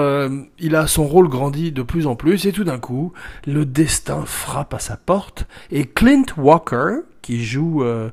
il 0.59 0.75
a 0.75 0.87
son 0.87 1.05
rôle 1.05 1.27
grandi 1.27 1.71
de 1.71 1.81
plus 1.81 2.07
en 2.07 2.15
plus 2.15 2.45
et 2.45 2.51
tout 2.51 2.63
d'un 2.63 2.79
coup, 2.79 3.13
le 3.45 3.65
destin 3.65 4.23
frappe 4.25 4.73
à 4.73 4.79
sa 4.79 4.97
porte 4.97 5.45
et 5.71 5.85
Clint 5.85 6.25
Walker, 6.37 7.01
qui 7.21 7.43
joue 7.43 7.83
euh, 7.83 8.09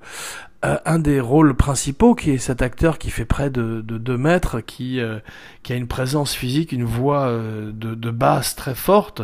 un 0.63 0.99
des 0.99 1.21
rôles 1.21 1.55
principaux, 1.55 2.17
qui 2.17 2.33
est 2.33 2.39
cet 2.39 2.63
acteur 2.63 2.99
qui 2.99 3.11
fait 3.11 3.25
près 3.25 3.49
de, 3.49 3.81
de 3.81 3.97
2 3.97 4.19
mètres, 4.19 4.61
qui, 4.61 5.01
euh, 5.01 5.21
qui 5.63 5.73
a 5.73 5.77
une 5.77 5.87
présence 5.87 6.35
physique, 6.35 6.73
une 6.73 6.85
voix 6.85 7.29
euh, 7.29 7.71
de, 7.73 7.95
de, 7.95 8.11
basse 8.11 8.57
très 8.57 8.75
forte, 8.75 9.23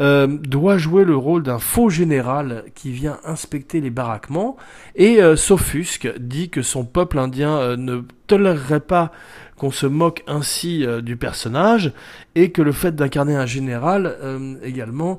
doit 0.00 0.76
jouer 0.76 1.04
le 1.04 1.16
rôle 1.16 1.44
d'un 1.44 1.60
faux 1.60 1.90
général 1.90 2.64
qui 2.74 2.90
vient 2.90 3.18
inspecter 3.24 3.80
les 3.80 3.90
baraquements. 3.90 4.56
Et 4.96 5.20
s'offusque, 5.36 6.12
dit 6.18 6.50
que 6.50 6.62
son 6.62 6.84
peuple 6.84 7.18
indien 7.18 7.76
ne 7.76 8.02
tolérerait 8.26 8.80
pas 8.80 9.12
qu'on 9.56 9.70
se 9.70 9.86
moque 9.86 10.24
ainsi 10.26 10.84
du 11.02 11.16
personnage 11.16 11.92
et 12.34 12.50
que 12.50 12.62
le 12.62 12.72
fait 12.72 12.96
d'incarner 12.96 13.36
un 13.36 13.46
général 13.46 14.16
également 14.62 15.18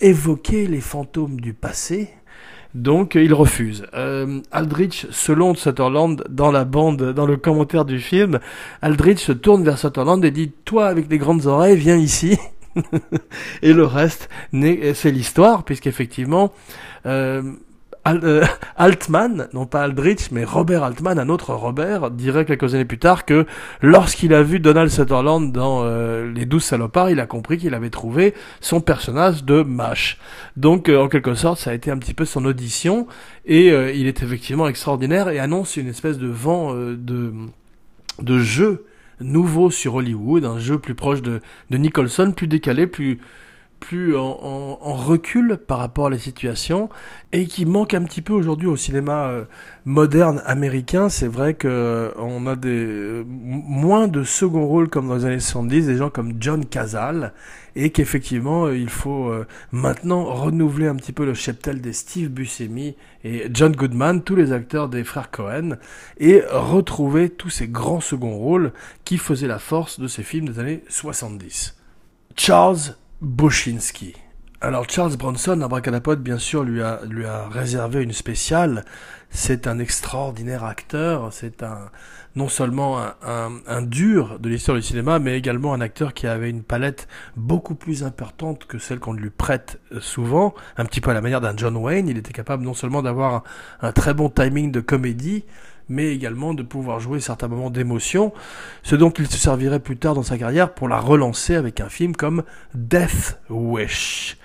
évoquait 0.00 0.66
les 0.66 0.80
fantômes 0.80 1.40
du 1.40 1.54
passé 1.54 2.10
donc 2.74 3.14
il 3.14 3.32
refuse. 3.32 3.86
Euh, 3.94 4.40
Aldrich, 4.50 5.06
selon 5.10 5.54
Sutherland, 5.54 6.24
dans 6.28 6.50
la 6.50 6.64
bande, 6.64 7.12
dans 7.12 7.26
le 7.26 7.36
commentaire 7.36 7.84
du 7.84 8.00
film, 8.00 8.40
Aldrich 8.82 9.18
se 9.18 9.32
tourne 9.32 9.64
vers 9.64 9.78
Sutherland 9.78 10.24
et 10.24 10.30
dit 10.30 10.52
Toi 10.64 10.86
avec 10.86 11.08
les 11.10 11.18
grandes 11.18 11.46
oreilles, 11.46 11.76
viens 11.76 11.96
ici. 11.96 12.38
et 13.62 13.72
le 13.72 13.84
reste, 13.84 14.28
c'est 14.52 15.10
l'histoire, 15.12 15.64
puisqu'effectivement, 15.64 16.52
euh, 17.06 17.42
euh, 17.42 17.52
Altman, 18.04 19.48
non 19.52 19.66
pas 19.66 19.82
Aldrich, 19.82 20.30
mais 20.30 20.44
Robert 20.44 20.84
Altman, 20.84 21.18
un 21.18 21.28
autre 21.28 21.54
Robert, 21.54 22.10
dirait 22.10 22.44
quelques 22.44 22.74
années 22.74 22.84
plus 22.84 22.98
tard 22.98 23.24
que 23.24 23.46
lorsqu'il 23.80 24.34
a 24.34 24.42
vu 24.42 24.60
Donald 24.60 24.90
Sutherland 24.90 25.52
dans 25.52 25.82
euh, 25.84 26.30
Les 26.32 26.46
Douze 26.46 26.64
Salopards, 26.64 27.10
il 27.10 27.20
a 27.20 27.26
compris 27.26 27.58
qu'il 27.58 27.74
avait 27.74 27.90
trouvé 27.90 28.34
son 28.60 28.80
personnage 28.80 29.44
de 29.44 29.62
MASH. 29.62 30.18
Donc, 30.56 30.88
euh, 30.88 31.02
en 31.02 31.08
quelque 31.08 31.34
sorte, 31.34 31.58
ça 31.60 31.70
a 31.70 31.74
été 31.74 31.90
un 31.90 31.98
petit 31.98 32.14
peu 32.14 32.24
son 32.24 32.44
audition, 32.44 33.06
et 33.46 33.68
il 33.68 34.06
est 34.06 34.22
effectivement 34.22 34.68
extraordinaire 34.68 35.28
et 35.28 35.38
annonce 35.38 35.76
une 35.76 35.88
espèce 35.88 36.18
de 36.18 36.28
vent 36.28 36.74
de, 36.74 37.32
de 38.22 38.38
jeu 38.38 38.86
nouveau 39.20 39.70
sur 39.70 39.94
Hollywood, 39.96 40.44
un 40.44 40.58
jeu 40.58 40.78
plus 40.78 40.94
proche 40.94 41.22
de, 41.22 41.40
de 41.70 41.76
Nicholson, 41.76 42.32
plus 42.32 42.46
décalé, 42.46 42.86
plus 42.86 43.18
plus 43.86 44.16
en, 44.16 44.76
recul 44.94 45.58
par 45.58 45.78
rapport 45.78 46.06
à 46.06 46.10
la 46.10 46.18
situation 46.18 46.88
et 47.32 47.46
qui 47.46 47.66
manque 47.66 47.92
un 47.92 48.02
petit 48.04 48.22
peu 48.22 48.32
aujourd'hui 48.32 48.66
au 48.66 48.76
cinéma 48.76 49.26
euh, 49.26 49.44
moderne 49.84 50.40
américain. 50.46 51.10
C'est 51.10 51.28
vrai 51.28 51.52
que 51.52 51.68
euh, 51.68 52.10
on 52.16 52.46
a 52.46 52.56
des 52.56 53.22
moins 53.26 54.08
de 54.08 54.24
second 54.24 54.66
rôle 54.66 54.88
comme 54.88 55.08
dans 55.08 55.16
les 55.16 55.26
années 55.26 55.38
70, 55.38 55.86
des 55.86 55.96
gens 55.96 56.08
comme 56.08 56.34
John 56.40 56.64
Cazale 56.64 57.34
et 57.76 57.90
qu'effectivement 57.90 58.70
il 58.70 58.88
faut 58.88 59.32
maintenant 59.72 60.24
renouveler 60.24 60.86
un 60.86 60.94
petit 60.94 61.12
peu 61.12 61.26
le 61.26 61.34
cheptel 61.34 61.80
des 61.80 61.92
Steve 61.92 62.28
Buscemi 62.28 62.94
et 63.24 63.48
John 63.52 63.72
Goodman, 63.72 64.22
tous 64.22 64.36
les 64.36 64.52
acteurs 64.52 64.88
des 64.88 65.04
frères 65.04 65.30
Cohen 65.30 65.76
et 66.18 66.42
retrouver 66.48 67.30
tous 67.30 67.50
ces 67.50 67.68
grands 67.68 68.00
second 68.00 68.36
rôles 68.36 68.72
qui 69.04 69.18
faisaient 69.18 69.48
la 69.48 69.58
force 69.58 69.98
de 69.98 70.06
ces 70.06 70.22
films 70.22 70.48
des 70.48 70.58
années 70.60 70.84
70. 70.88 71.76
Charles 72.36 72.96
Boshinski. 73.20 74.14
Alors 74.60 74.88
Charles 74.88 75.16
Bronson, 75.16 75.60
Abracadapod, 75.60 76.22
bien 76.22 76.38
sûr, 76.38 76.64
lui 76.64 76.80
a, 76.82 77.00
lui 77.08 77.26
a 77.26 77.48
réservé 77.48 78.02
une 78.02 78.12
spéciale. 78.12 78.84
C'est 79.28 79.66
un 79.66 79.78
extraordinaire 79.78 80.64
acteur, 80.64 81.32
c'est 81.32 81.62
un 81.62 81.90
non 82.36 82.48
seulement 82.48 82.98
un, 82.98 83.52
un, 83.66 83.82
dur 83.82 84.38
de 84.40 84.48
l'histoire 84.48 84.76
du 84.76 84.82
cinéma, 84.82 85.18
mais 85.18 85.36
également 85.36 85.72
un 85.72 85.80
acteur 85.80 86.14
qui 86.14 86.26
avait 86.26 86.50
une 86.50 86.62
palette 86.62 87.06
beaucoup 87.36 87.74
plus 87.74 88.02
importante 88.02 88.64
que 88.64 88.78
celle 88.78 88.98
qu'on 88.98 89.12
lui 89.12 89.30
prête 89.30 89.80
souvent, 90.00 90.54
un 90.76 90.84
petit 90.84 91.00
peu 91.00 91.10
à 91.10 91.14
la 91.14 91.20
manière 91.20 91.40
d'un 91.40 91.56
John 91.56 91.76
Wayne. 91.76 92.08
Il 92.08 92.18
était 92.18 92.32
capable 92.32 92.64
non 92.64 92.74
seulement 92.74 93.02
d'avoir 93.02 93.44
un 93.82 93.92
très 93.92 94.14
bon 94.14 94.30
timing 94.30 94.72
de 94.72 94.80
comédie, 94.80 95.44
mais 95.88 96.08
également 96.08 96.54
de 96.54 96.62
pouvoir 96.62 97.00
jouer 97.00 97.20
certains 97.20 97.48
moments 97.48 97.70
d'émotion, 97.70 98.32
ce 98.82 98.96
dont 98.96 99.10
il 99.10 99.26
se 99.26 99.38
servirait 99.38 99.80
plus 99.80 99.96
tard 99.96 100.14
dans 100.14 100.22
sa 100.22 100.38
carrière 100.38 100.74
pour 100.74 100.88
la 100.88 100.98
relancer 100.98 101.54
avec 101.54 101.80
un 101.80 101.88
film 101.88 102.16
comme 102.16 102.42
Death 102.74 103.38
Wish, 103.50 104.36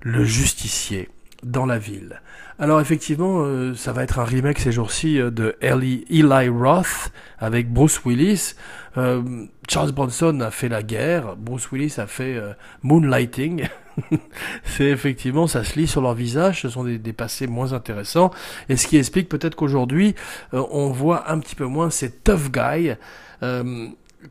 le 0.00 0.24
justicier 0.24 1.08
dans 1.42 1.66
la 1.66 1.78
ville. 1.78 2.20
Alors 2.58 2.80
effectivement, 2.80 3.42
euh, 3.42 3.74
ça 3.74 3.92
va 3.92 4.02
être 4.02 4.18
un 4.18 4.24
remake 4.24 4.58
ces 4.58 4.72
jours-ci 4.72 5.20
euh, 5.20 5.30
de 5.30 5.56
Eli, 5.60 6.06
Eli 6.08 6.48
Roth 6.48 7.12
avec 7.38 7.70
Bruce 7.70 8.00
Willis. 8.04 8.54
Euh, 8.96 9.22
Charles 9.68 9.92
Bronson 9.92 10.40
a 10.40 10.50
fait 10.50 10.68
la 10.68 10.82
guerre, 10.82 11.36
Bruce 11.36 11.70
Willis 11.70 11.94
a 11.98 12.06
fait 12.06 12.40
Moonlighting. 12.82 13.68
c'est 14.64 14.84
effectivement, 14.84 15.46
ça 15.46 15.64
se 15.64 15.78
lit 15.78 15.86
sur 15.86 16.00
leur 16.00 16.14
visage, 16.14 16.62
ce 16.62 16.68
sont 16.68 16.84
des, 16.84 17.12
passés 17.12 17.46
moins 17.46 17.72
intéressants, 17.72 18.30
et 18.68 18.76
ce 18.76 18.86
qui 18.86 18.96
explique 18.96 19.28
peut-être 19.28 19.54
qu'aujourd'hui, 19.54 20.14
on 20.52 20.90
voit 20.90 21.30
un 21.30 21.38
petit 21.38 21.54
peu 21.54 21.64
moins 21.64 21.90
ces 21.90 22.10
tough 22.10 22.50
guys 22.50 22.94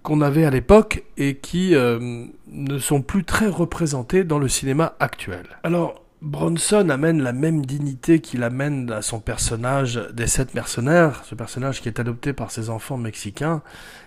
qu'on 0.04 0.22
avait 0.22 0.46
à 0.46 0.50
l'époque 0.52 1.04
et 1.18 1.36
qui 1.36 1.74
ne 1.74 2.80
sont 2.80 3.02
plus 3.02 3.24
très 3.24 3.48
représentés 3.48 4.24
dans 4.24 4.40
le 4.40 4.48
cinéma 4.48 4.96
actuel. 5.00 5.46
Alors, 5.64 6.05
Bronson 6.22 6.90
amène 6.90 7.22
la 7.22 7.34
même 7.34 7.66
dignité 7.66 8.20
qu'il 8.20 8.44
amène 8.44 8.92
à 8.92 9.02
son 9.02 9.20
personnage 9.20 10.02
des 10.14 10.28
sept 10.28 10.54
mercenaires, 10.54 11.24
ce 11.26 11.36
personnage 11.36 11.82
qui 11.82 11.90
est 11.90 12.00
adopté 12.00 12.34
par 12.34 12.52
ses 12.52 12.70
enfants 12.70 12.98
mexicains, 12.98 13.62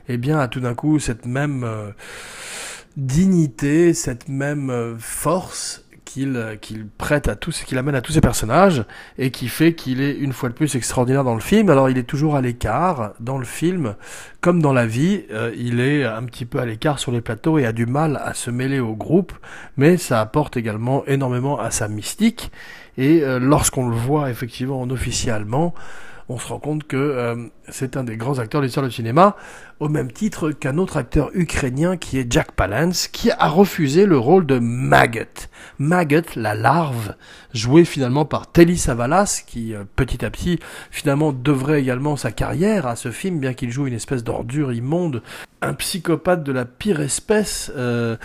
et 0.08 0.14
eh 0.14 0.16
bien 0.16 0.38
a 0.38 0.48
tout 0.48 0.60
d'un 0.60 0.74
coup 0.74 0.98
cette 0.98 1.26
même 1.26 1.64
euh, 1.64 1.90
dignité, 2.96 3.94
cette 3.94 4.28
même 4.28 4.70
euh, 4.70 4.96
force 4.98 5.84
qu'il 6.08 6.58
qu'il 6.62 6.86
prête 6.86 7.28
à 7.28 7.36
tous, 7.36 7.62
qu'il 7.64 7.76
amène 7.76 7.94
à 7.94 8.00
tous 8.00 8.12
ses 8.12 8.22
personnages 8.22 8.84
et 9.18 9.30
qui 9.30 9.48
fait 9.48 9.74
qu'il 9.74 10.00
est 10.00 10.16
une 10.16 10.32
fois 10.32 10.48
de 10.48 10.54
plus 10.54 10.74
extraordinaire 10.74 11.22
dans 11.22 11.34
le 11.34 11.40
film. 11.40 11.68
Alors 11.68 11.90
il 11.90 11.98
est 11.98 12.04
toujours 12.04 12.34
à 12.34 12.40
l'écart 12.40 13.12
dans 13.20 13.36
le 13.36 13.44
film, 13.44 13.94
comme 14.40 14.62
dans 14.62 14.72
la 14.72 14.86
vie, 14.86 15.24
euh, 15.30 15.52
il 15.56 15.80
est 15.80 16.04
un 16.04 16.24
petit 16.24 16.46
peu 16.46 16.60
à 16.60 16.64
l'écart 16.64 16.98
sur 16.98 17.12
les 17.12 17.20
plateaux 17.20 17.58
et 17.58 17.66
a 17.66 17.72
du 17.72 17.84
mal 17.84 18.18
à 18.24 18.32
se 18.32 18.50
mêler 18.50 18.80
au 18.80 18.94
groupe, 18.96 19.32
mais 19.76 19.98
ça 19.98 20.20
apporte 20.20 20.56
également 20.56 21.04
énormément 21.06 21.60
à 21.60 21.70
sa 21.70 21.88
mystique. 21.88 22.50
Et 22.96 23.22
euh, 23.22 23.38
lorsqu'on 23.38 23.88
le 23.88 23.94
voit 23.94 24.30
effectivement 24.30 24.80
en 24.80 24.88
officier 24.90 25.30
allemand, 25.30 25.74
on 26.30 26.38
se 26.38 26.48
rend 26.48 26.58
compte 26.58 26.84
que 26.84 26.96
euh, 26.96 27.36
c'est 27.70 27.96
un 27.96 28.04
des 28.04 28.18
grands 28.18 28.38
acteurs 28.38 28.60
de 28.60 28.66
l'histoire 28.66 28.86
du 28.86 28.92
cinéma, 28.92 29.34
au 29.80 29.88
même 29.88 30.12
titre 30.12 30.50
qu'un 30.50 30.76
autre 30.76 30.98
acteur 30.98 31.30
ukrainien 31.32 31.96
qui 31.96 32.18
est 32.18 32.30
Jack 32.30 32.52
Palance, 32.52 33.08
qui 33.08 33.30
a 33.30 33.48
refusé 33.48 34.04
le 34.04 34.18
rôle 34.18 34.44
de 34.44 34.58
Maggot. 34.58 35.48
Maggot, 35.78 36.22
la 36.36 36.54
larve, 36.54 37.14
jouée 37.54 37.86
finalement 37.86 38.26
par 38.26 38.52
Telly 38.52 38.76
Savalas, 38.76 39.42
qui 39.46 39.74
euh, 39.74 39.84
petit 39.96 40.22
à 40.22 40.30
petit 40.30 40.58
finalement 40.90 41.32
devrait 41.32 41.80
également 41.80 42.16
sa 42.16 42.30
carrière 42.30 42.86
à 42.86 42.94
ce 42.94 43.10
film, 43.10 43.40
bien 43.40 43.54
qu'il 43.54 43.70
joue 43.70 43.86
une 43.86 43.94
espèce 43.94 44.22
d'ordure 44.22 44.72
immonde, 44.74 45.22
un 45.62 45.72
psychopathe 45.72 46.44
de 46.44 46.52
la 46.52 46.66
pire 46.66 47.00
espèce, 47.00 47.72
euh, 47.74 48.16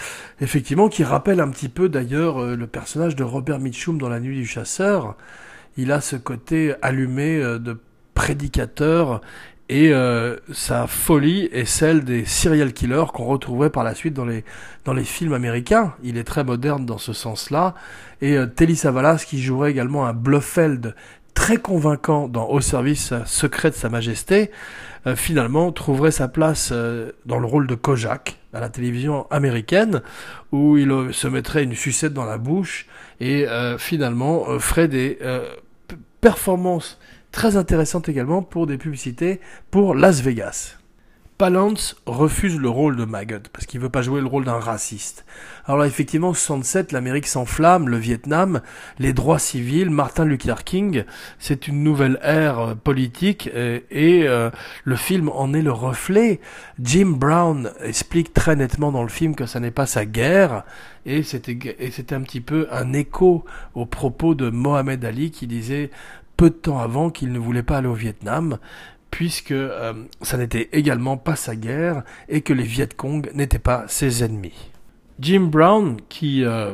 effectivement, 0.42 0.90
qui 0.90 1.06
rappelle 1.06 1.40
un 1.40 1.50
petit 1.50 1.70
peu 1.70 1.88
d'ailleurs 1.88 2.44
le 2.44 2.68
personnage 2.68 3.16
de 3.16 3.24
Robert 3.24 3.60
Mitchum 3.60 3.98
dans 3.98 4.10
La 4.10 4.20
Nuit 4.20 4.36
du 4.36 4.46
Chasseur. 4.46 5.16
Il 5.78 5.92
a 5.92 6.02
ce 6.02 6.16
côté 6.18 6.76
allumé 6.82 7.40
de 7.40 7.80
prédicateur 8.14 9.22
et 9.70 9.94
euh, 9.94 10.36
sa 10.52 10.88
folie 10.88 11.50
est 11.52 11.66
celle 11.66 12.04
des 12.04 12.26
serial 12.26 12.74
killers 12.74 13.06
qu'on 13.14 13.24
retrouverait 13.24 13.70
par 13.70 13.84
la 13.84 13.96
suite 13.96 14.14
dans 14.14 14.26
les 14.26 14.44
dans 14.84 14.94
les 14.94 15.06
films 15.06 15.34
américains. 15.34 15.94
Il 16.04 16.18
est 16.18 16.26
très 16.26 16.44
moderne 16.44 16.86
dans 16.86 16.98
ce 16.98 17.14
sens-là. 17.14 17.74
Et 18.22 18.38
euh, 18.38 18.46
Telly 18.46 18.76
Savalas, 18.76 19.24
qui 19.26 19.42
jouerait 19.42 19.72
également 19.72 20.06
un 20.06 20.14
Blofeld 20.14 20.96
très 21.34 21.58
convaincant 21.58 22.28
dans 22.28 22.50
Au 22.50 22.62
service 22.62 23.14
secret 23.26 23.72
de 23.72 23.76
Sa 23.76 23.90
Majesté, 23.90 24.52
euh, 25.08 25.16
finalement 25.16 25.72
trouverait 25.72 26.12
sa 26.12 26.28
place 26.28 26.72
dans 27.26 27.40
le 27.40 27.48
rôle 27.48 27.66
de 27.66 27.76
Kojak 27.76 28.38
à 28.54 28.60
la 28.60 28.70
télévision 28.70 29.26
américaine, 29.32 30.02
où 30.52 30.78
il 30.78 30.92
se 31.14 31.28
mettrait 31.28 31.64
une 31.64 31.74
sucette 31.74 32.14
dans 32.14 32.26
la 32.26 32.38
bouche 32.38 32.86
et 33.20 33.48
finalement 33.80 34.60
ferait 34.60 34.88
des 34.88 35.18
performances 36.22 37.00
très 37.34 37.58
intéressante 37.58 38.08
également 38.08 38.42
pour 38.42 38.68
des 38.68 38.78
publicités 38.78 39.42
pour 39.72 39.96
Las 39.96 40.22
Vegas. 40.22 40.78
Palance 41.40 41.96
refuse 42.06 42.60
le 42.60 42.70
rôle 42.70 42.96
de 42.96 43.06
Maggot 43.06 43.50
parce 43.52 43.66
qu'il 43.66 43.80
veut 43.82 43.90
pas 43.90 44.04
jouer 44.04 44.22
le 44.22 44.28
rôle 44.28 44.46
d'un 44.46 44.60
raciste. 44.60 45.26
Alors 45.66 45.80
là, 45.80 45.88
effectivement, 45.88 46.34
67, 46.34 46.92
l'Amérique 46.92 47.26
s'enflamme, 47.26 47.90
le 47.90 47.98
Vietnam, 47.98 48.62
les 49.00 49.14
droits 49.14 49.40
civils, 49.40 49.90
Martin 49.90 50.26
Luther 50.26 50.64
King, 50.64 51.06
c'est 51.40 51.68
une 51.68 51.84
nouvelle 51.84 52.20
ère 52.22 52.60
euh, 52.60 52.76
politique 52.76 53.48
et, 53.48 54.28
euh, 54.28 54.52
le 54.84 54.96
film 54.96 55.28
en 55.30 55.54
est 55.54 55.64
le 55.64 55.72
reflet. 55.72 56.40
Jim 56.80 57.16
Brown 57.18 57.72
explique 57.84 58.32
très 58.32 58.56
nettement 58.56 58.92
dans 58.92 59.04
le 59.04 59.10
film 59.10 59.34
que 59.36 59.48
ça 59.48 59.60
n'est 59.60 59.72
pas 59.72 59.88
sa 59.88 60.06
guerre 60.06 60.64
et 61.06 61.24
c'était 61.24 62.14
un 62.14 62.22
petit 62.22 62.42
peu 62.42 62.68
un 62.72 62.94
écho 62.94 63.44
aux 63.74 63.86
propos 63.86 64.36
de 64.36 64.50
Mohamed 64.50 65.04
Ali 65.04 65.32
qui 65.32 65.48
disait 65.48 65.90
peu 66.38 66.50
de 66.50 66.56
temps 66.56 66.80
avant 66.80 67.10
qu'il 67.10 67.32
ne 67.32 67.40
voulait 67.40 67.64
pas 67.64 67.78
aller 67.78 67.88
au 67.88 67.94
Vietnam, 67.94 68.58
puisque 69.12 69.52
euh, 69.52 69.94
ça 70.22 70.38
n'était 70.38 70.70
également 70.72 71.18
pas 71.18 71.36
sa 71.36 71.56
guerre 71.56 72.04
et 72.30 72.42
que 72.42 72.54
les 72.54 72.64
Viet 72.64 72.90
Cong 72.96 73.30
n'étaient 73.34 73.60
pas 73.60 73.86
ses 73.88 74.24
ennemis. 74.24 74.72
Jim 75.20 75.50
Brown, 75.52 75.98
qui 76.10 76.44
euh, 76.44 76.74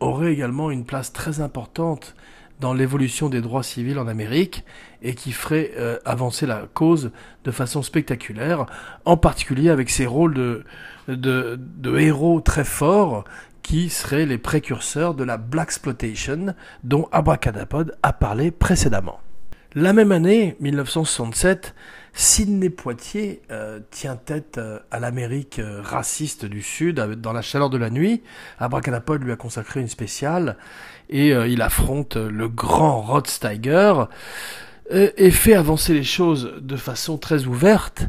aurait 0.00 0.32
également 0.32 0.70
une 0.70 0.84
place 0.84 1.12
très 1.12 1.40
importante 1.40 2.16
dans 2.60 2.74
l'évolution 2.74 3.28
des 3.28 3.40
droits 3.40 3.62
civils 3.62 3.98
en 3.98 4.08
Amérique 4.08 4.64
et 5.02 5.14
qui 5.14 5.32
ferait 5.32 5.72
euh, 5.76 5.98
avancer 6.04 6.46
la 6.46 6.66
cause 6.72 7.12
de 7.44 7.50
façon 7.50 7.82
spectaculaire, 7.82 8.66
en 9.04 9.16
particulier 9.16 9.68
avec 9.70 9.90
ses 9.90 10.06
rôles 10.06 10.34
de, 10.34 10.64
de, 11.06 11.56
de 11.58 11.98
héros 11.98 12.40
très 12.40 12.64
forts 12.64 13.24
qui 13.66 13.90
seraient 13.90 14.26
les 14.26 14.38
précurseurs 14.38 15.14
de 15.14 15.24
la 15.24 15.38
Black 15.38 15.70
Exploitation 15.70 16.54
dont 16.84 17.08
Abracadapod 17.10 17.96
a 18.00 18.12
parlé 18.12 18.52
précédemment. 18.52 19.18
La 19.74 19.92
même 19.92 20.12
année, 20.12 20.54
1967, 20.60 21.74
Sidney 22.12 22.70
Poitier 22.70 23.42
euh, 23.50 23.80
tient 23.90 24.14
tête 24.14 24.58
euh, 24.58 24.78
à 24.92 25.00
l'Amérique 25.00 25.58
euh, 25.58 25.80
raciste 25.82 26.44
du 26.44 26.62
Sud 26.62 27.00
dans 27.00 27.32
la 27.32 27.42
chaleur 27.42 27.68
de 27.68 27.76
la 27.76 27.90
nuit. 27.90 28.22
Abracadapod 28.60 29.24
lui 29.24 29.32
a 29.32 29.36
consacré 29.36 29.80
une 29.80 29.88
spéciale 29.88 30.58
et 31.10 31.30
il 31.30 31.60
affronte 31.60 32.16
le 32.16 32.48
grand 32.48 33.00
Rod 33.00 33.26
Steiger 33.26 34.04
et 34.90 35.30
fait 35.32 35.54
avancer 35.54 35.92
les 35.92 36.04
choses 36.04 36.52
de 36.60 36.76
façon 36.76 37.18
très 37.18 37.46
ouverte 37.46 38.06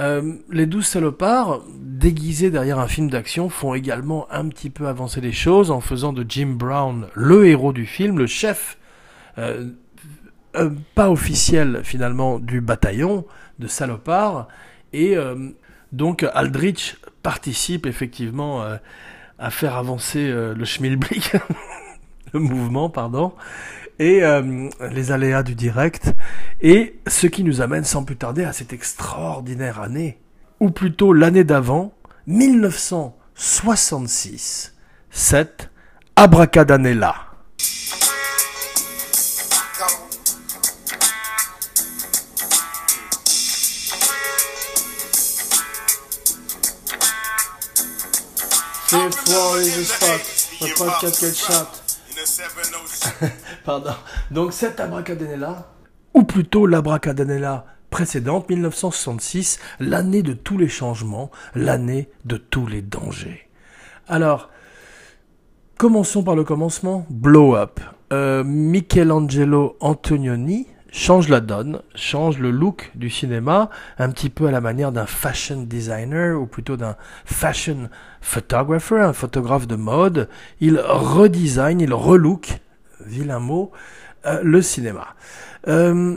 euh, 0.00 0.32
les 0.50 0.64
douze 0.64 0.86
salopards, 0.86 1.62
déguisés 1.78 2.50
derrière 2.50 2.78
un 2.78 2.88
film 2.88 3.10
d'action, 3.10 3.50
font 3.50 3.74
également 3.74 4.26
un 4.30 4.48
petit 4.48 4.70
peu 4.70 4.88
avancer 4.88 5.20
les 5.20 5.32
choses 5.32 5.70
en 5.70 5.80
faisant 5.80 6.14
de 6.14 6.24
Jim 6.26 6.54
Brown 6.56 7.08
le 7.14 7.46
héros 7.46 7.74
du 7.74 7.84
film, 7.84 8.18
le 8.18 8.26
chef, 8.26 8.78
euh, 9.36 9.66
euh, 10.56 10.70
pas 10.94 11.10
officiel 11.10 11.82
finalement, 11.84 12.38
du 12.38 12.62
bataillon 12.62 13.26
de 13.58 13.66
salopards. 13.66 14.48
Et 14.94 15.16
donc 15.92 16.26
Aldrich 16.34 16.96
participe 17.22 17.86
effectivement 17.86 18.64
à 19.38 19.50
faire 19.50 19.76
avancer 19.76 20.28
le 20.28 20.64
schmilblick, 20.64 21.36
le 22.32 22.40
mouvement, 22.40 22.90
pardon 22.90 23.32
et 24.00 24.24
euh, 24.24 24.68
les 24.90 25.12
aléas 25.12 25.44
du 25.44 25.54
direct, 25.54 26.12
et 26.62 26.98
ce 27.06 27.26
qui 27.26 27.44
nous 27.44 27.60
amène 27.60 27.84
sans 27.84 28.02
plus 28.02 28.16
tarder 28.16 28.44
à 28.44 28.54
cette 28.54 28.72
extraordinaire 28.72 29.78
année, 29.80 30.18
ou 30.58 30.70
plutôt 30.70 31.12
l'année 31.12 31.44
d'avant, 31.44 31.92
1966, 32.26 34.74
7, 35.10 35.68
Abracadanella. 36.16 37.14
Pardon. 53.64 53.92
Donc 54.30 54.52
cette 54.52 54.80
abracadanella, 54.80 55.68
ou 56.14 56.24
plutôt 56.24 56.66
l'abracadanella 56.66 57.66
précédente, 57.90 58.48
1966, 58.48 59.58
l'année 59.80 60.22
de 60.22 60.32
tous 60.32 60.58
les 60.58 60.68
changements, 60.68 61.30
l'année 61.54 62.08
de 62.24 62.36
tous 62.36 62.66
les 62.66 62.82
dangers. 62.82 63.48
Alors, 64.08 64.50
commençons 65.76 66.22
par 66.22 66.36
le 66.36 66.44
commencement. 66.44 67.06
Blow 67.10 67.56
Up. 67.56 67.80
Euh, 68.12 68.42
Michelangelo 68.44 69.76
Antonioni 69.80 70.66
change 70.92 71.28
la 71.28 71.40
donne, 71.40 71.80
change 71.94 72.38
le 72.38 72.50
look 72.50 72.90
du 72.94 73.10
cinéma, 73.10 73.70
un 73.98 74.10
petit 74.10 74.30
peu 74.30 74.46
à 74.46 74.50
la 74.50 74.60
manière 74.60 74.92
d'un 74.92 75.06
fashion 75.06 75.62
designer, 75.62 76.40
ou 76.40 76.46
plutôt 76.46 76.76
d'un 76.76 76.96
fashion 77.24 77.88
photographer, 78.20 79.00
un 79.00 79.12
photographe 79.12 79.66
de 79.66 79.76
mode. 79.76 80.28
Il 80.60 80.78
redesign, 80.78 81.80
il 81.80 81.94
relook, 81.94 82.60
vilain 83.04 83.38
mot, 83.38 83.70
euh, 84.26 84.40
le 84.42 84.62
cinéma. 84.62 85.14
Euh, 85.68 86.16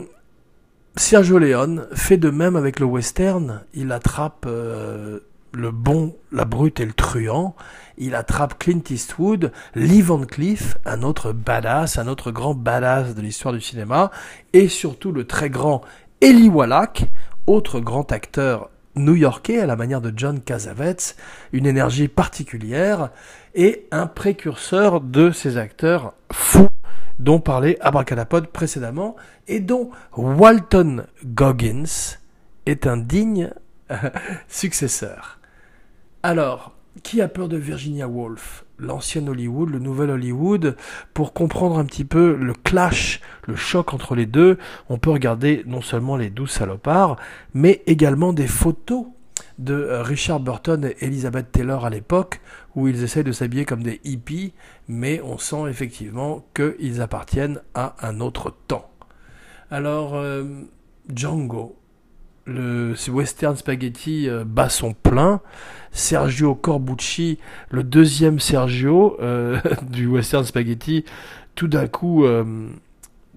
Sergio 0.96 1.38
Leone 1.38 1.88
fait 1.92 2.16
de 2.16 2.30
même 2.30 2.56
avec 2.56 2.78
le 2.78 2.86
western. 2.86 3.62
Il 3.74 3.90
attrape 3.92 4.44
euh, 4.46 5.20
le 5.54 5.70
bon, 5.70 6.16
la 6.32 6.44
brute 6.44 6.80
et 6.80 6.86
le 6.86 6.92
truand. 6.92 7.54
Il 7.96 8.14
attrape 8.14 8.58
Clint 8.58 8.82
Eastwood, 8.90 9.52
Lee 9.74 10.02
Van 10.02 10.24
Cleef, 10.24 10.76
un 10.84 11.02
autre 11.02 11.32
badass, 11.32 11.98
un 11.98 12.08
autre 12.08 12.30
grand 12.30 12.54
badass 12.54 13.14
de 13.14 13.22
l'histoire 13.22 13.54
du 13.54 13.60
cinéma, 13.60 14.10
et 14.52 14.68
surtout 14.68 15.12
le 15.12 15.26
très 15.26 15.50
grand 15.50 15.82
Eli 16.20 16.48
Wallach, 16.48 17.04
autre 17.46 17.80
grand 17.80 18.10
acteur 18.12 18.70
new-yorkais 18.96 19.60
à 19.60 19.66
la 19.66 19.76
manière 19.76 20.00
de 20.00 20.12
John 20.16 20.40
Cassavetes, 20.40 21.16
une 21.52 21.66
énergie 21.66 22.08
particulière 22.08 23.10
et 23.54 23.86
un 23.90 24.06
précurseur 24.06 25.00
de 25.00 25.30
ces 25.30 25.56
acteurs 25.56 26.14
fous 26.32 26.68
dont 27.18 27.40
parlait 27.40 27.78
Abracadapod 27.80 28.48
précédemment 28.48 29.16
et 29.46 29.60
dont 29.60 29.90
Walton 30.16 31.06
Goggins 31.24 32.16
est 32.66 32.86
un 32.86 32.96
digne 32.96 33.50
successeur. 34.48 35.38
Alors, 36.24 36.72
qui 37.02 37.20
a 37.20 37.28
peur 37.28 37.50
de 37.50 37.58
Virginia 37.58 38.08
Woolf 38.08 38.64
L'ancienne 38.78 39.28
Hollywood, 39.28 39.68
le 39.68 39.78
nouvel 39.78 40.08
Hollywood, 40.08 40.74
pour 41.12 41.34
comprendre 41.34 41.78
un 41.78 41.84
petit 41.84 42.06
peu 42.06 42.34
le 42.34 42.54
clash, 42.54 43.20
le 43.46 43.56
choc 43.56 43.92
entre 43.92 44.14
les 44.14 44.24
deux, 44.24 44.56
on 44.88 44.96
peut 44.96 45.10
regarder 45.10 45.64
non 45.66 45.82
seulement 45.82 46.16
les 46.16 46.30
douze 46.30 46.50
salopards, 46.50 47.18
mais 47.52 47.82
également 47.86 48.32
des 48.32 48.46
photos 48.46 49.04
de 49.58 49.74
euh, 49.74 50.02
Richard 50.02 50.40
Burton 50.40 50.86
et 50.86 51.04
Elizabeth 51.04 51.52
Taylor 51.52 51.84
à 51.84 51.90
l'époque, 51.90 52.40
où 52.74 52.88
ils 52.88 53.02
essayent 53.02 53.22
de 53.22 53.30
s'habiller 53.30 53.66
comme 53.66 53.82
des 53.82 54.00
hippies, 54.04 54.54
mais 54.88 55.20
on 55.20 55.36
sent 55.36 55.68
effectivement 55.68 56.42
qu'ils 56.54 57.02
appartiennent 57.02 57.60
à 57.74 57.96
un 58.00 58.20
autre 58.20 58.50
temps. 58.66 58.90
Alors, 59.70 60.14
euh, 60.14 60.42
Django, 61.14 61.76
le 62.46 62.94
western 63.08 63.56
spaghetti 63.56 64.28
euh, 64.28 64.44
bat 64.44 64.68
son 64.68 64.92
plein. 64.92 65.40
Sergio 65.92 66.54
Corbucci, 66.54 67.38
le 67.70 67.84
deuxième 67.84 68.40
Sergio 68.40 69.16
du 69.82 70.08
western 70.08 70.44
spaghetti, 70.44 71.04
tout 71.54 71.68
d'un 71.68 71.86
coup 71.86 72.26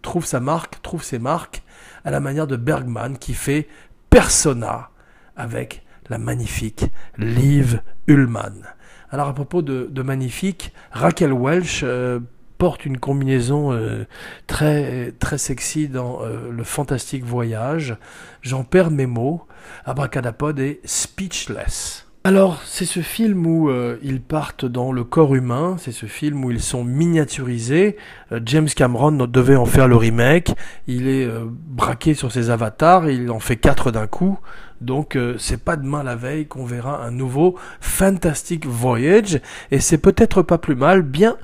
trouve 0.02 0.26
sa 0.26 0.40
marque, 0.40 0.82
trouve 0.82 1.04
ses 1.04 1.20
marques 1.20 1.62
à 2.04 2.10
la 2.10 2.20
manière 2.20 2.48
de 2.48 2.56
Bergman 2.56 3.18
qui 3.20 3.34
fait 3.34 3.68
Persona 4.10 4.90
avec 5.36 5.84
la 6.10 6.18
magnifique 6.18 6.86
Liv 7.18 7.82
Ullmann. 8.08 8.66
Alors 9.12 9.28
à 9.28 9.34
propos 9.34 9.62
de, 9.62 10.02
magnifique, 10.02 10.74
Raquel 10.92 11.34
Welch 11.34 11.82
euh, 11.84 12.20
porte 12.58 12.86
une 12.86 12.98
combinaison 12.98 13.72
euh, 13.72 14.06
très 14.48 15.14
très 15.20 15.38
sexy 15.38 15.88
dans 15.88 16.22
euh, 16.22 16.52
le 16.52 16.64
fantastique 16.64 17.24
voyage. 17.24 17.98
J'en 18.42 18.64
perds 18.64 18.92
mes 18.92 19.06
mots. 19.06 19.46
Abracadapod 19.86 20.60
est 20.60 20.80
speechless. 20.86 22.06
Alors, 22.24 22.62
c'est 22.66 22.86
ce 22.86 23.00
film 23.00 23.48
où 23.48 23.72
ils 24.02 24.20
partent 24.20 24.66
dans 24.66 24.92
le 24.92 25.06
corps 25.06 25.34
humain, 25.34 25.78
c'est 25.80 25.94
ce 25.94 26.08
film 26.08 26.44
où 26.44 26.52
ils 26.52 26.62
sont 26.62 26.84
miniaturisés. 26.84 27.96
James 28.44 28.68
Cameron 28.68 29.14
devait 29.14 29.56
en 29.56 29.66
faire 29.66 29.88
le 29.88 29.96
remake. 29.96 30.52
Il 30.88 31.08
est 31.08 31.26
braqué 31.48 32.16
sur 32.16 32.34
ses 32.34 32.50
avatars, 32.50 33.10
il 33.10 33.32
en 33.32 33.40
fait 33.40 33.56
quatre 33.56 33.92
d'un 33.92 34.08
coup. 34.08 34.40
Donc 34.82 35.16
euh, 35.16 35.36
c'est 35.40 35.64
pas 35.64 35.76
demain 35.76 36.04
la 36.04 36.16
veille 36.16 36.48
qu'on 36.48 36.66
verra 36.66 37.04
un 37.04 37.12
nouveau 37.12 37.58
Fantastic 37.82 38.66
Voyage 38.66 39.42
et 39.72 39.80
c'est 39.80 39.98
peut-être 39.98 40.42
pas 40.42 40.58
plus 40.58 40.76
mal, 40.76 41.02
bien 41.02 41.38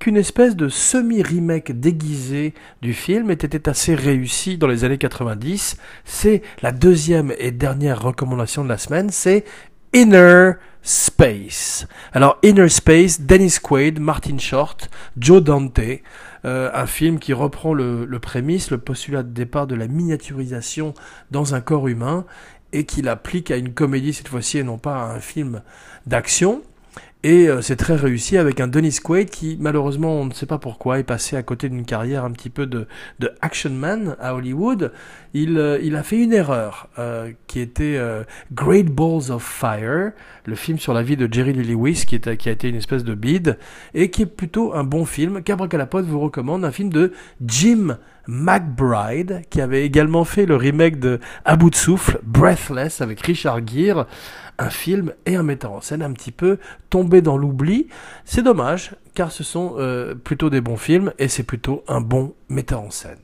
qu'une 0.00 0.16
espèce 0.16 0.56
de 0.56 0.68
semi-remake 0.68 1.78
déguisé 1.78 2.54
du 2.82 2.94
film 2.94 3.30
était 3.30 3.68
assez 3.68 3.94
réussi 3.94 4.58
dans 4.58 4.66
les 4.66 4.82
années 4.82 4.98
90. 4.98 5.76
C'est 6.04 6.42
la 6.62 6.72
deuxième 6.72 7.32
et 7.38 7.52
dernière 7.52 8.02
recommandation 8.02 8.64
de 8.64 8.68
la 8.68 8.78
semaine, 8.78 9.10
c'est 9.10 9.44
Inner 9.92 10.52
Space. 10.82 11.86
Alors 12.12 12.38
Inner 12.42 12.70
Space, 12.70 13.20
Dennis 13.20 13.58
Quaid, 13.62 14.00
Martin 14.00 14.38
Short, 14.38 14.90
Joe 15.18 15.42
Dante, 15.42 15.80
euh, 16.46 16.70
un 16.72 16.86
film 16.86 17.18
qui 17.18 17.34
reprend 17.34 17.74
le, 17.74 18.06
le 18.06 18.18
prémisse, 18.18 18.70
le 18.70 18.78
postulat 18.78 19.22
de 19.22 19.28
départ 19.28 19.66
de 19.66 19.74
la 19.74 19.86
miniaturisation 19.86 20.94
dans 21.30 21.54
un 21.54 21.60
corps 21.60 21.88
humain 21.88 22.24
et 22.72 22.84
qu'il 22.84 23.08
applique 23.08 23.50
à 23.50 23.56
une 23.56 23.74
comédie 23.74 24.14
cette 24.14 24.28
fois-ci 24.28 24.58
et 24.58 24.62
non 24.62 24.78
pas 24.78 25.02
à 25.02 25.14
un 25.14 25.20
film 25.20 25.60
d'action. 26.06 26.62
Et 27.22 27.48
euh, 27.48 27.60
c'est 27.60 27.76
très 27.76 27.96
réussi 27.96 28.38
avec 28.38 28.60
un 28.60 28.66
Dennis 28.66 28.98
Quaid 29.02 29.28
qui, 29.28 29.58
malheureusement, 29.60 30.14
on 30.14 30.24
ne 30.24 30.32
sait 30.32 30.46
pas 30.46 30.56
pourquoi, 30.56 30.98
est 30.98 31.04
passé 31.04 31.36
à 31.36 31.42
côté 31.42 31.68
d'une 31.68 31.84
carrière 31.84 32.24
un 32.24 32.30
petit 32.30 32.48
peu 32.48 32.66
de, 32.66 32.86
de 33.18 33.30
action 33.42 33.68
man 33.68 34.16
à 34.20 34.34
Hollywood. 34.34 34.90
Il, 35.34 35.58
euh, 35.58 35.78
il 35.82 35.96
a 35.96 36.02
fait 36.02 36.16
une 36.16 36.32
erreur 36.32 36.88
euh, 36.98 37.30
qui 37.46 37.60
était 37.60 38.00
Great 38.52 38.86
Balls 38.86 39.30
of 39.30 39.42
Fire, 39.42 40.12
le 40.46 40.54
film 40.54 40.78
sur 40.78 40.94
la 40.94 41.02
vie 41.02 41.16
de 41.16 41.28
Jerry 41.30 41.52
Lee 41.52 41.74
Lewis 41.74 42.04
qui, 42.06 42.14
est, 42.14 42.36
qui 42.38 42.48
a 42.48 42.52
été 42.52 42.70
une 42.70 42.76
espèce 42.76 43.04
de 43.04 43.14
bide 43.14 43.58
et 43.92 44.10
qui 44.10 44.22
est 44.22 44.26
plutôt 44.26 44.72
un 44.74 44.84
bon 44.84 45.04
film. 45.04 45.42
Cabracalapote 45.42 46.06
vous 46.06 46.20
recommande 46.20 46.64
un 46.64 46.72
film 46.72 46.88
de 46.88 47.12
Jim 47.44 47.98
McBride, 48.26 49.42
qui 49.50 49.60
avait 49.60 49.84
également 49.84 50.24
fait 50.24 50.46
le 50.46 50.54
remake 50.54 51.00
de 51.00 51.18
À 51.44 51.56
bout 51.56 51.70
de 51.70 51.74
souffle, 51.74 52.20
Breathless, 52.22 53.00
avec 53.00 53.20
Richard 53.20 53.66
Gere, 53.66 54.06
un 54.60 54.70
film 54.70 55.14
et 55.24 55.36
un 55.36 55.42
metteur 55.42 55.72
en 55.72 55.80
scène 55.80 56.02
un 56.02 56.12
petit 56.12 56.32
peu 56.32 56.58
tombé 56.90 57.22
dans 57.22 57.36
l'oubli. 57.36 57.88
C'est 58.24 58.42
dommage, 58.42 58.94
car 59.14 59.32
ce 59.32 59.42
sont 59.42 59.74
euh, 59.78 60.14
plutôt 60.14 60.50
des 60.50 60.60
bons 60.60 60.76
films 60.76 61.12
et 61.18 61.28
c'est 61.28 61.42
plutôt 61.42 61.82
un 61.88 62.00
bon 62.00 62.34
metteur 62.48 62.82
en 62.82 62.90
scène. 62.90 63.18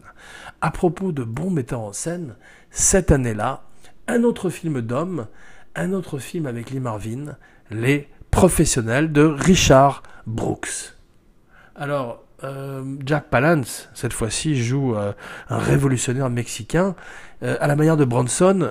À 0.60 0.70
propos 0.70 1.12
de 1.12 1.22
bons 1.22 1.50
metteurs 1.50 1.82
en 1.82 1.92
scène, 1.92 2.36
cette 2.70 3.12
année-là, 3.12 3.64
un 4.08 4.22
autre 4.22 4.48
film 4.48 4.80
d'homme, 4.80 5.26
un 5.74 5.92
autre 5.92 6.18
film 6.18 6.46
avec 6.46 6.70
Lee 6.70 6.80
Marvin, 6.80 7.36
Les 7.70 8.08
Professionnels 8.30 9.12
de 9.12 9.22
Richard 9.22 10.02
Brooks. 10.26 10.94
Alors, 11.74 12.25
euh, 12.44 12.84
Jack 13.04 13.30
Palance, 13.30 13.88
cette 13.94 14.12
fois-ci, 14.12 14.62
joue 14.62 14.94
euh, 14.94 15.12
un 15.48 15.58
révolutionnaire 15.58 16.28
mexicain, 16.28 16.94
euh, 17.42 17.56
à 17.60 17.66
la 17.66 17.76
manière 17.76 17.96
de 17.96 18.04
Bronson, 18.04 18.70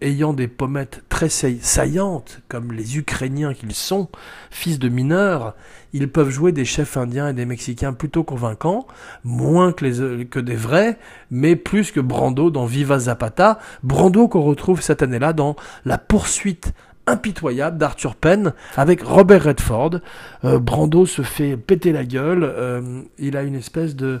ayant 0.00 0.32
des 0.32 0.48
pommettes 0.48 1.02
très 1.08 1.28
saillantes, 1.28 2.40
comme 2.48 2.72
les 2.72 2.98
Ukrainiens 2.98 3.54
qu'ils 3.54 3.74
sont, 3.74 4.08
fils 4.50 4.78
de 4.78 4.88
mineurs, 4.88 5.54
ils 5.92 6.10
peuvent 6.10 6.30
jouer 6.30 6.52
des 6.52 6.64
chefs 6.64 6.96
indiens 6.96 7.28
et 7.28 7.32
des 7.32 7.46
Mexicains 7.46 7.92
plutôt 7.92 8.22
convaincants, 8.22 8.86
moins 9.24 9.72
que, 9.72 10.24
que 10.24 10.40
des 10.40 10.56
vrais, 10.56 10.98
mais 11.30 11.56
plus 11.56 11.90
que 11.90 12.00
Brando 12.00 12.50
dans 12.50 12.66
Viva 12.66 12.98
Zapata, 12.98 13.58
Brando 13.82 14.28
qu'on 14.28 14.42
retrouve 14.42 14.80
cette 14.80 15.02
année-là 15.02 15.32
dans 15.32 15.56
La 15.84 15.98
poursuite 15.98 16.72
impitoyable 17.06 17.78
d'Arthur 17.78 18.14
Penn 18.14 18.52
avec 18.76 19.02
Robert 19.02 19.44
Redford. 19.44 20.00
Euh, 20.44 20.58
Brando 20.58 21.06
se 21.06 21.22
fait 21.22 21.56
péter 21.56 21.92
la 21.92 22.04
gueule. 22.04 22.42
Euh, 22.42 23.02
il 23.18 23.36
a 23.36 23.42
une 23.42 23.54
espèce 23.54 23.94
de, 23.94 24.20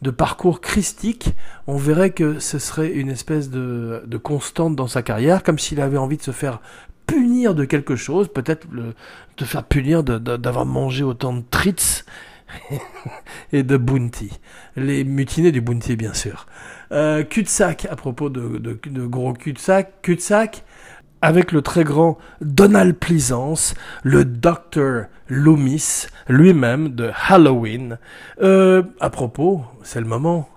de 0.00 0.10
parcours 0.10 0.60
christique. 0.60 1.34
On 1.66 1.76
verrait 1.76 2.10
que 2.10 2.38
ce 2.38 2.58
serait 2.58 2.90
une 2.90 3.10
espèce 3.10 3.50
de, 3.50 4.02
de 4.06 4.16
constante 4.16 4.76
dans 4.76 4.88
sa 4.88 5.02
carrière, 5.02 5.42
comme 5.42 5.58
s'il 5.58 5.80
avait 5.80 5.98
envie 5.98 6.16
de 6.16 6.22
se 6.22 6.30
faire 6.30 6.60
punir 7.06 7.54
de 7.54 7.64
quelque 7.64 7.96
chose, 7.96 8.28
peut-être 8.28 8.66
de 8.70 9.44
faire 9.44 9.64
punir 9.64 10.02
d'avoir 10.04 10.64
mangé 10.64 11.02
autant 11.02 11.34
de 11.34 11.42
trits 11.50 12.04
et 13.52 13.62
de 13.62 13.76
bounty. 13.76 14.30
Les 14.76 15.04
mutinés 15.04 15.52
du 15.52 15.60
bounty, 15.60 15.96
bien 15.96 16.14
sûr. 16.14 16.46
Euh, 16.92 17.22
cul-de-sac, 17.22 17.86
à 17.90 17.96
propos 17.96 18.28
de, 18.28 18.58
de, 18.58 18.78
de 18.84 19.06
gros 19.06 19.32
cul-de-sac, 19.32 20.02
cul-de-sac, 20.02 20.64
avec 21.22 21.52
le 21.52 21.62
très 21.62 21.84
grand 21.84 22.18
Donald 22.40 22.96
Pleasance, 22.96 23.74
le 24.02 24.24
Dr. 24.24 25.04
Loomis 25.28 26.08
lui-même 26.28 26.90
de 26.90 27.10
Halloween. 27.28 27.98
Euh, 28.42 28.82
à 29.00 29.08
propos, 29.08 29.62
c'est 29.82 30.00
le 30.00 30.06
moment. 30.06 30.48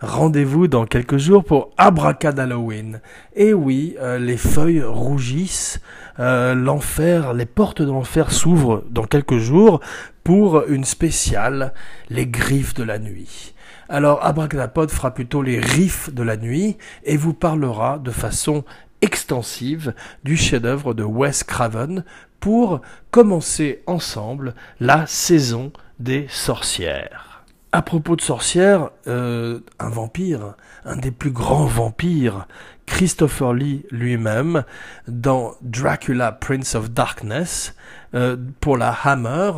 Rendez-vous 0.00 0.66
dans 0.66 0.84
quelques 0.84 1.18
jours 1.18 1.44
pour 1.44 1.70
Abracadalloween. 1.76 3.00
Et 3.36 3.52
oui, 3.52 3.96
euh, 4.00 4.18
les 4.18 4.36
feuilles 4.36 4.82
rougissent, 4.82 5.80
euh, 6.18 6.54
l'enfer, 6.54 7.34
les 7.34 7.46
portes 7.46 7.82
de 7.82 7.90
l'enfer 7.90 8.32
s'ouvrent 8.32 8.84
dans 8.90 9.04
quelques 9.04 9.38
jours 9.38 9.80
pour 10.24 10.66
une 10.66 10.84
spéciale, 10.84 11.72
les 12.10 12.26
griffes 12.26 12.74
de 12.74 12.84
la 12.84 12.98
nuit. 12.98 13.54
Alors 13.88 14.24
Abracadapod 14.24 14.90
fera 14.90 15.12
plutôt 15.12 15.42
les 15.42 15.60
riffs 15.60 16.12
de 16.12 16.22
la 16.22 16.36
nuit 16.36 16.78
et 17.04 17.16
vous 17.16 17.34
parlera 17.34 17.98
de 17.98 18.10
façon 18.10 18.64
extensive 19.02 19.94
du 20.24 20.36
chef-d'œuvre 20.36 20.94
de 20.94 21.04
Wes 21.04 21.44
Craven 21.44 22.04
pour 22.40 22.80
commencer 23.10 23.82
ensemble 23.86 24.54
la 24.80 25.06
saison 25.06 25.72
des 25.98 26.26
sorcières. 26.28 27.44
À 27.74 27.82
propos 27.82 28.16
de 28.16 28.20
sorcières, 28.20 28.90
euh, 29.06 29.60
un 29.78 29.88
vampire, 29.88 30.54
un 30.84 30.96
des 30.96 31.10
plus 31.10 31.30
grands 31.30 31.64
vampires, 31.64 32.46
Christopher 32.84 33.54
Lee 33.54 33.86
lui-même, 33.90 34.64
dans 35.08 35.54
Dracula 35.62 36.32
Prince 36.32 36.74
of 36.74 36.90
Darkness, 36.90 37.74
euh, 38.14 38.36
pour 38.60 38.76
la 38.76 38.90
Hammer, 38.90 39.52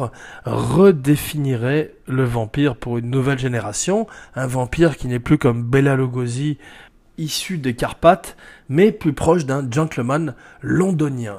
redéfinirait 0.44 1.94
le 2.06 2.24
vampire 2.24 2.76
pour 2.76 2.98
une 2.98 3.10
nouvelle 3.10 3.38
génération, 3.38 4.06
un 4.36 4.46
vampire 4.46 4.96
qui 4.96 5.08
n'est 5.08 5.18
plus 5.18 5.38
comme 5.38 5.64
Bela 5.64 5.96
Lugosi 5.96 6.58
issu 7.18 7.58
des 7.58 7.74
Carpates, 7.74 8.36
mais 8.68 8.92
plus 8.92 9.12
proche 9.12 9.46
d'un 9.46 9.68
gentleman 9.70 10.34
londonien. 10.62 11.38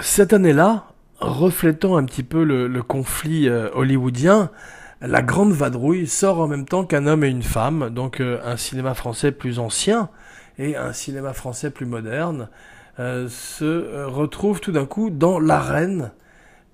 Cette 0.00 0.32
année-là, 0.32 0.86
reflétant 1.20 1.96
un 1.96 2.04
petit 2.04 2.22
peu 2.22 2.44
le, 2.44 2.82
conflit 2.82 3.48
euh, 3.48 3.70
hollywoodien, 3.74 4.50
La 5.00 5.22
Grande 5.22 5.52
Vadrouille 5.52 6.06
sort 6.06 6.40
en 6.40 6.48
même 6.48 6.66
temps 6.66 6.84
qu'un 6.84 7.06
homme 7.06 7.24
et 7.24 7.28
une 7.28 7.42
femme, 7.42 7.90
donc 7.90 8.20
euh, 8.20 8.40
un 8.44 8.56
cinéma 8.56 8.94
français 8.94 9.32
plus 9.32 9.58
ancien 9.58 10.08
et 10.58 10.76
un 10.76 10.92
cinéma 10.92 11.32
français 11.32 11.70
plus 11.70 11.86
moderne, 11.86 12.48
euh, 13.00 13.28
se 13.28 14.04
retrouvent 14.04 14.60
tout 14.60 14.72
d'un 14.72 14.86
coup 14.86 15.10
dans 15.10 15.40
l'arène 15.40 16.12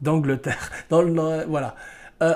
d'Angleterre. 0.01 0.71
Dans 0.91 1.03
voilà. 1.47 1.77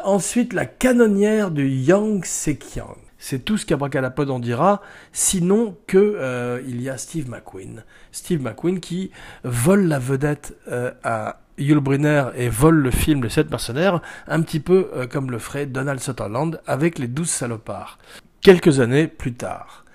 ensuite, 0.05 0.53
la 0.53 0.67
canonnière 0.67 1.51
du 1.51 1.69
Yang 1.69 2.25
Sekiang. 2.27 3.04
C'est 3.27 3.39
tout 3.39 3.57
ce 3.57 3.65
qu'Abracadapod 3.65 4.29
en 4.29 4.39
dira, 4.39 4.83
sinon 5.11 5.79
que 5.87 5.97
euh, 5.97 6.61
il 6.69 6.83
y 6.83 6.91
a 6.91 6.99
Steve 6.99 7.31
McQueen. 7.31 7.83
Steve 8.13 8.43
McQueen 8.43 8.81
qui 8.81 9.13
vole 9.45 9.87
la 9.87 9.99
vedette 9.99 10.55
euh, 10.69 10.91
à 11.05 11.41
Yul 11.57 11.81
Brynner 11.81 12.27
et 12.37 12.51
vole 12.51 12.75
le 12.75 12.91
film 12.91 13.23
Les 13.23 13.31
Sept 13.31 13.51
Mercenaires, 13.51 14.03
un 14.29 14.43
petit 14.43 14.61
peu 14.61 14.91
euh, 14.95 15.07
comme 15.07 15.31
le 15.31 15.39
ferait 15.39 15.65
Donald 15.65 16.01
Sutherland 16.01 16.61
avec 16.67 16.99
Les 16.99 17.09
Douze 17.09 17.31
Salopards. 17.31 17.97
Quelques 18.43 18.79
années 18.81 19.07
plus 19.07 19.33
tard. 19.33 19.87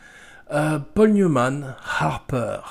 Paul 0.95 1.11
Newman, 1.11 1.75
Harper, 1.99 2.61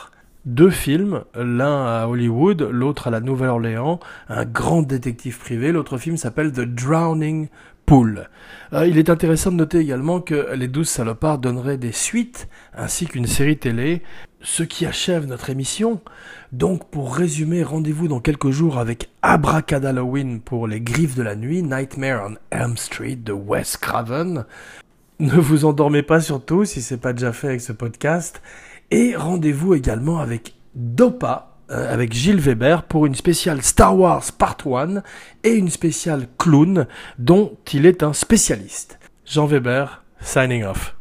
deux 0.45 0.71
films, 0.71 1.23
l'un 1.37 1.87
à 1.87 2.09
Hollywood, 2.09 2.63
l'autre 2.63 3.07
à 3.07 3.11
la 3.11 3.21
Nouvelle-Orléans, 3.21 4.01
un 4.29 4.45
grand 4.45 4.83
détective 4.83 5.39
privé. 5.39 5.71
L'autre 5.71 5.99
film 5.99 6.17
s'appelle 6.17 6.51
The 6.51 6.63
Drowning 6.63 7.49
euh, 7.93 8.87
il 8.87 8.99
est 8.99 9.11
intéressant 9.11 9.51
de 9.51 9.57
noter 9.57 9.79
également 9.79 10.21
que 10.21 10.55
Les 10.55 10.69
Douze 10.69 10.89
Salopards 10.89 11.39
donneraient 11.39 11.79
des 11.79 11.93
suites, 11.93 12.49
ainsi 12.75 13.07
qu'une 13.07 13.27
série 13.27 13.57
télé, 13.57 14.03
ce 14.41 14.63
qui 14.63 14.85
achève 14.85 15.27
notre 15.27 15.51
émission. 15.51 16.01
Donc 16.53 16.91
pour 16.91 17.15
résumer, 17.15 17.63
rendez-vous 17.63 18.09
dans 18.09 18.21
quelques 18.21 18.51
jours 18.51 18.79
avec 18.79 19.09
Abracadalloween 19.23 20.41
pour 20.41 20.67
Les 20.69 20.81
Griffes 20.81 21.15
de 21.15 21.23
la 21.23 21.35
Nuit, 21.35 21.63
Nightmare 21.63 22.31
on 22.31 22.35
Elm 22.51 22.77
Street 22.77 23.17
de 23.17 23.33
Wes 23.33 23.77
Craven. 23.77 24.45
Ne 25.19 25.35
vous 25.35 25.65
endormez 25.65 26.03
pas 26.03 26.21
surtout 26.21 26.65
si 26.65 26.83
c'est 26.83 26.99
pas 26.99 27.13
déjà 27.13 27.33
fait 27.33 27.49
avec 27.49 27.61
ce 27.61 27.73
podcast. 27.73 28.43
Et 28.91 29.17
rendez-vous 29.17 29.75
également 29.75 30.19
avec 30.19 30.55
Dopa, 30.75 31.48
euh, 31.71 31.93
avec 31.93 32.13
Gilles 32.13 32.41
Weber 32.41 32.85
pour 32.85 33.07
une 33.07 33.15
spéciale 33.15 33.63
Star 33.63 33.97
Wars 33.97 34.25
Part 34.33 34.57
1 34.67 35.03
et 35.45 35.55
une 35.55 35.71
spéciale 35.71 36.27
Clown 36.39 36.87
dont 37.19 37.57
il 37.73 37.87
est 37.87 38.03
un 38.03 38.13
spécialiste. 38.13 38.99
Jean 39.25 39.47
Weber, 39.47 40.03
signing 40.21 40.65
off. 40.65 40.98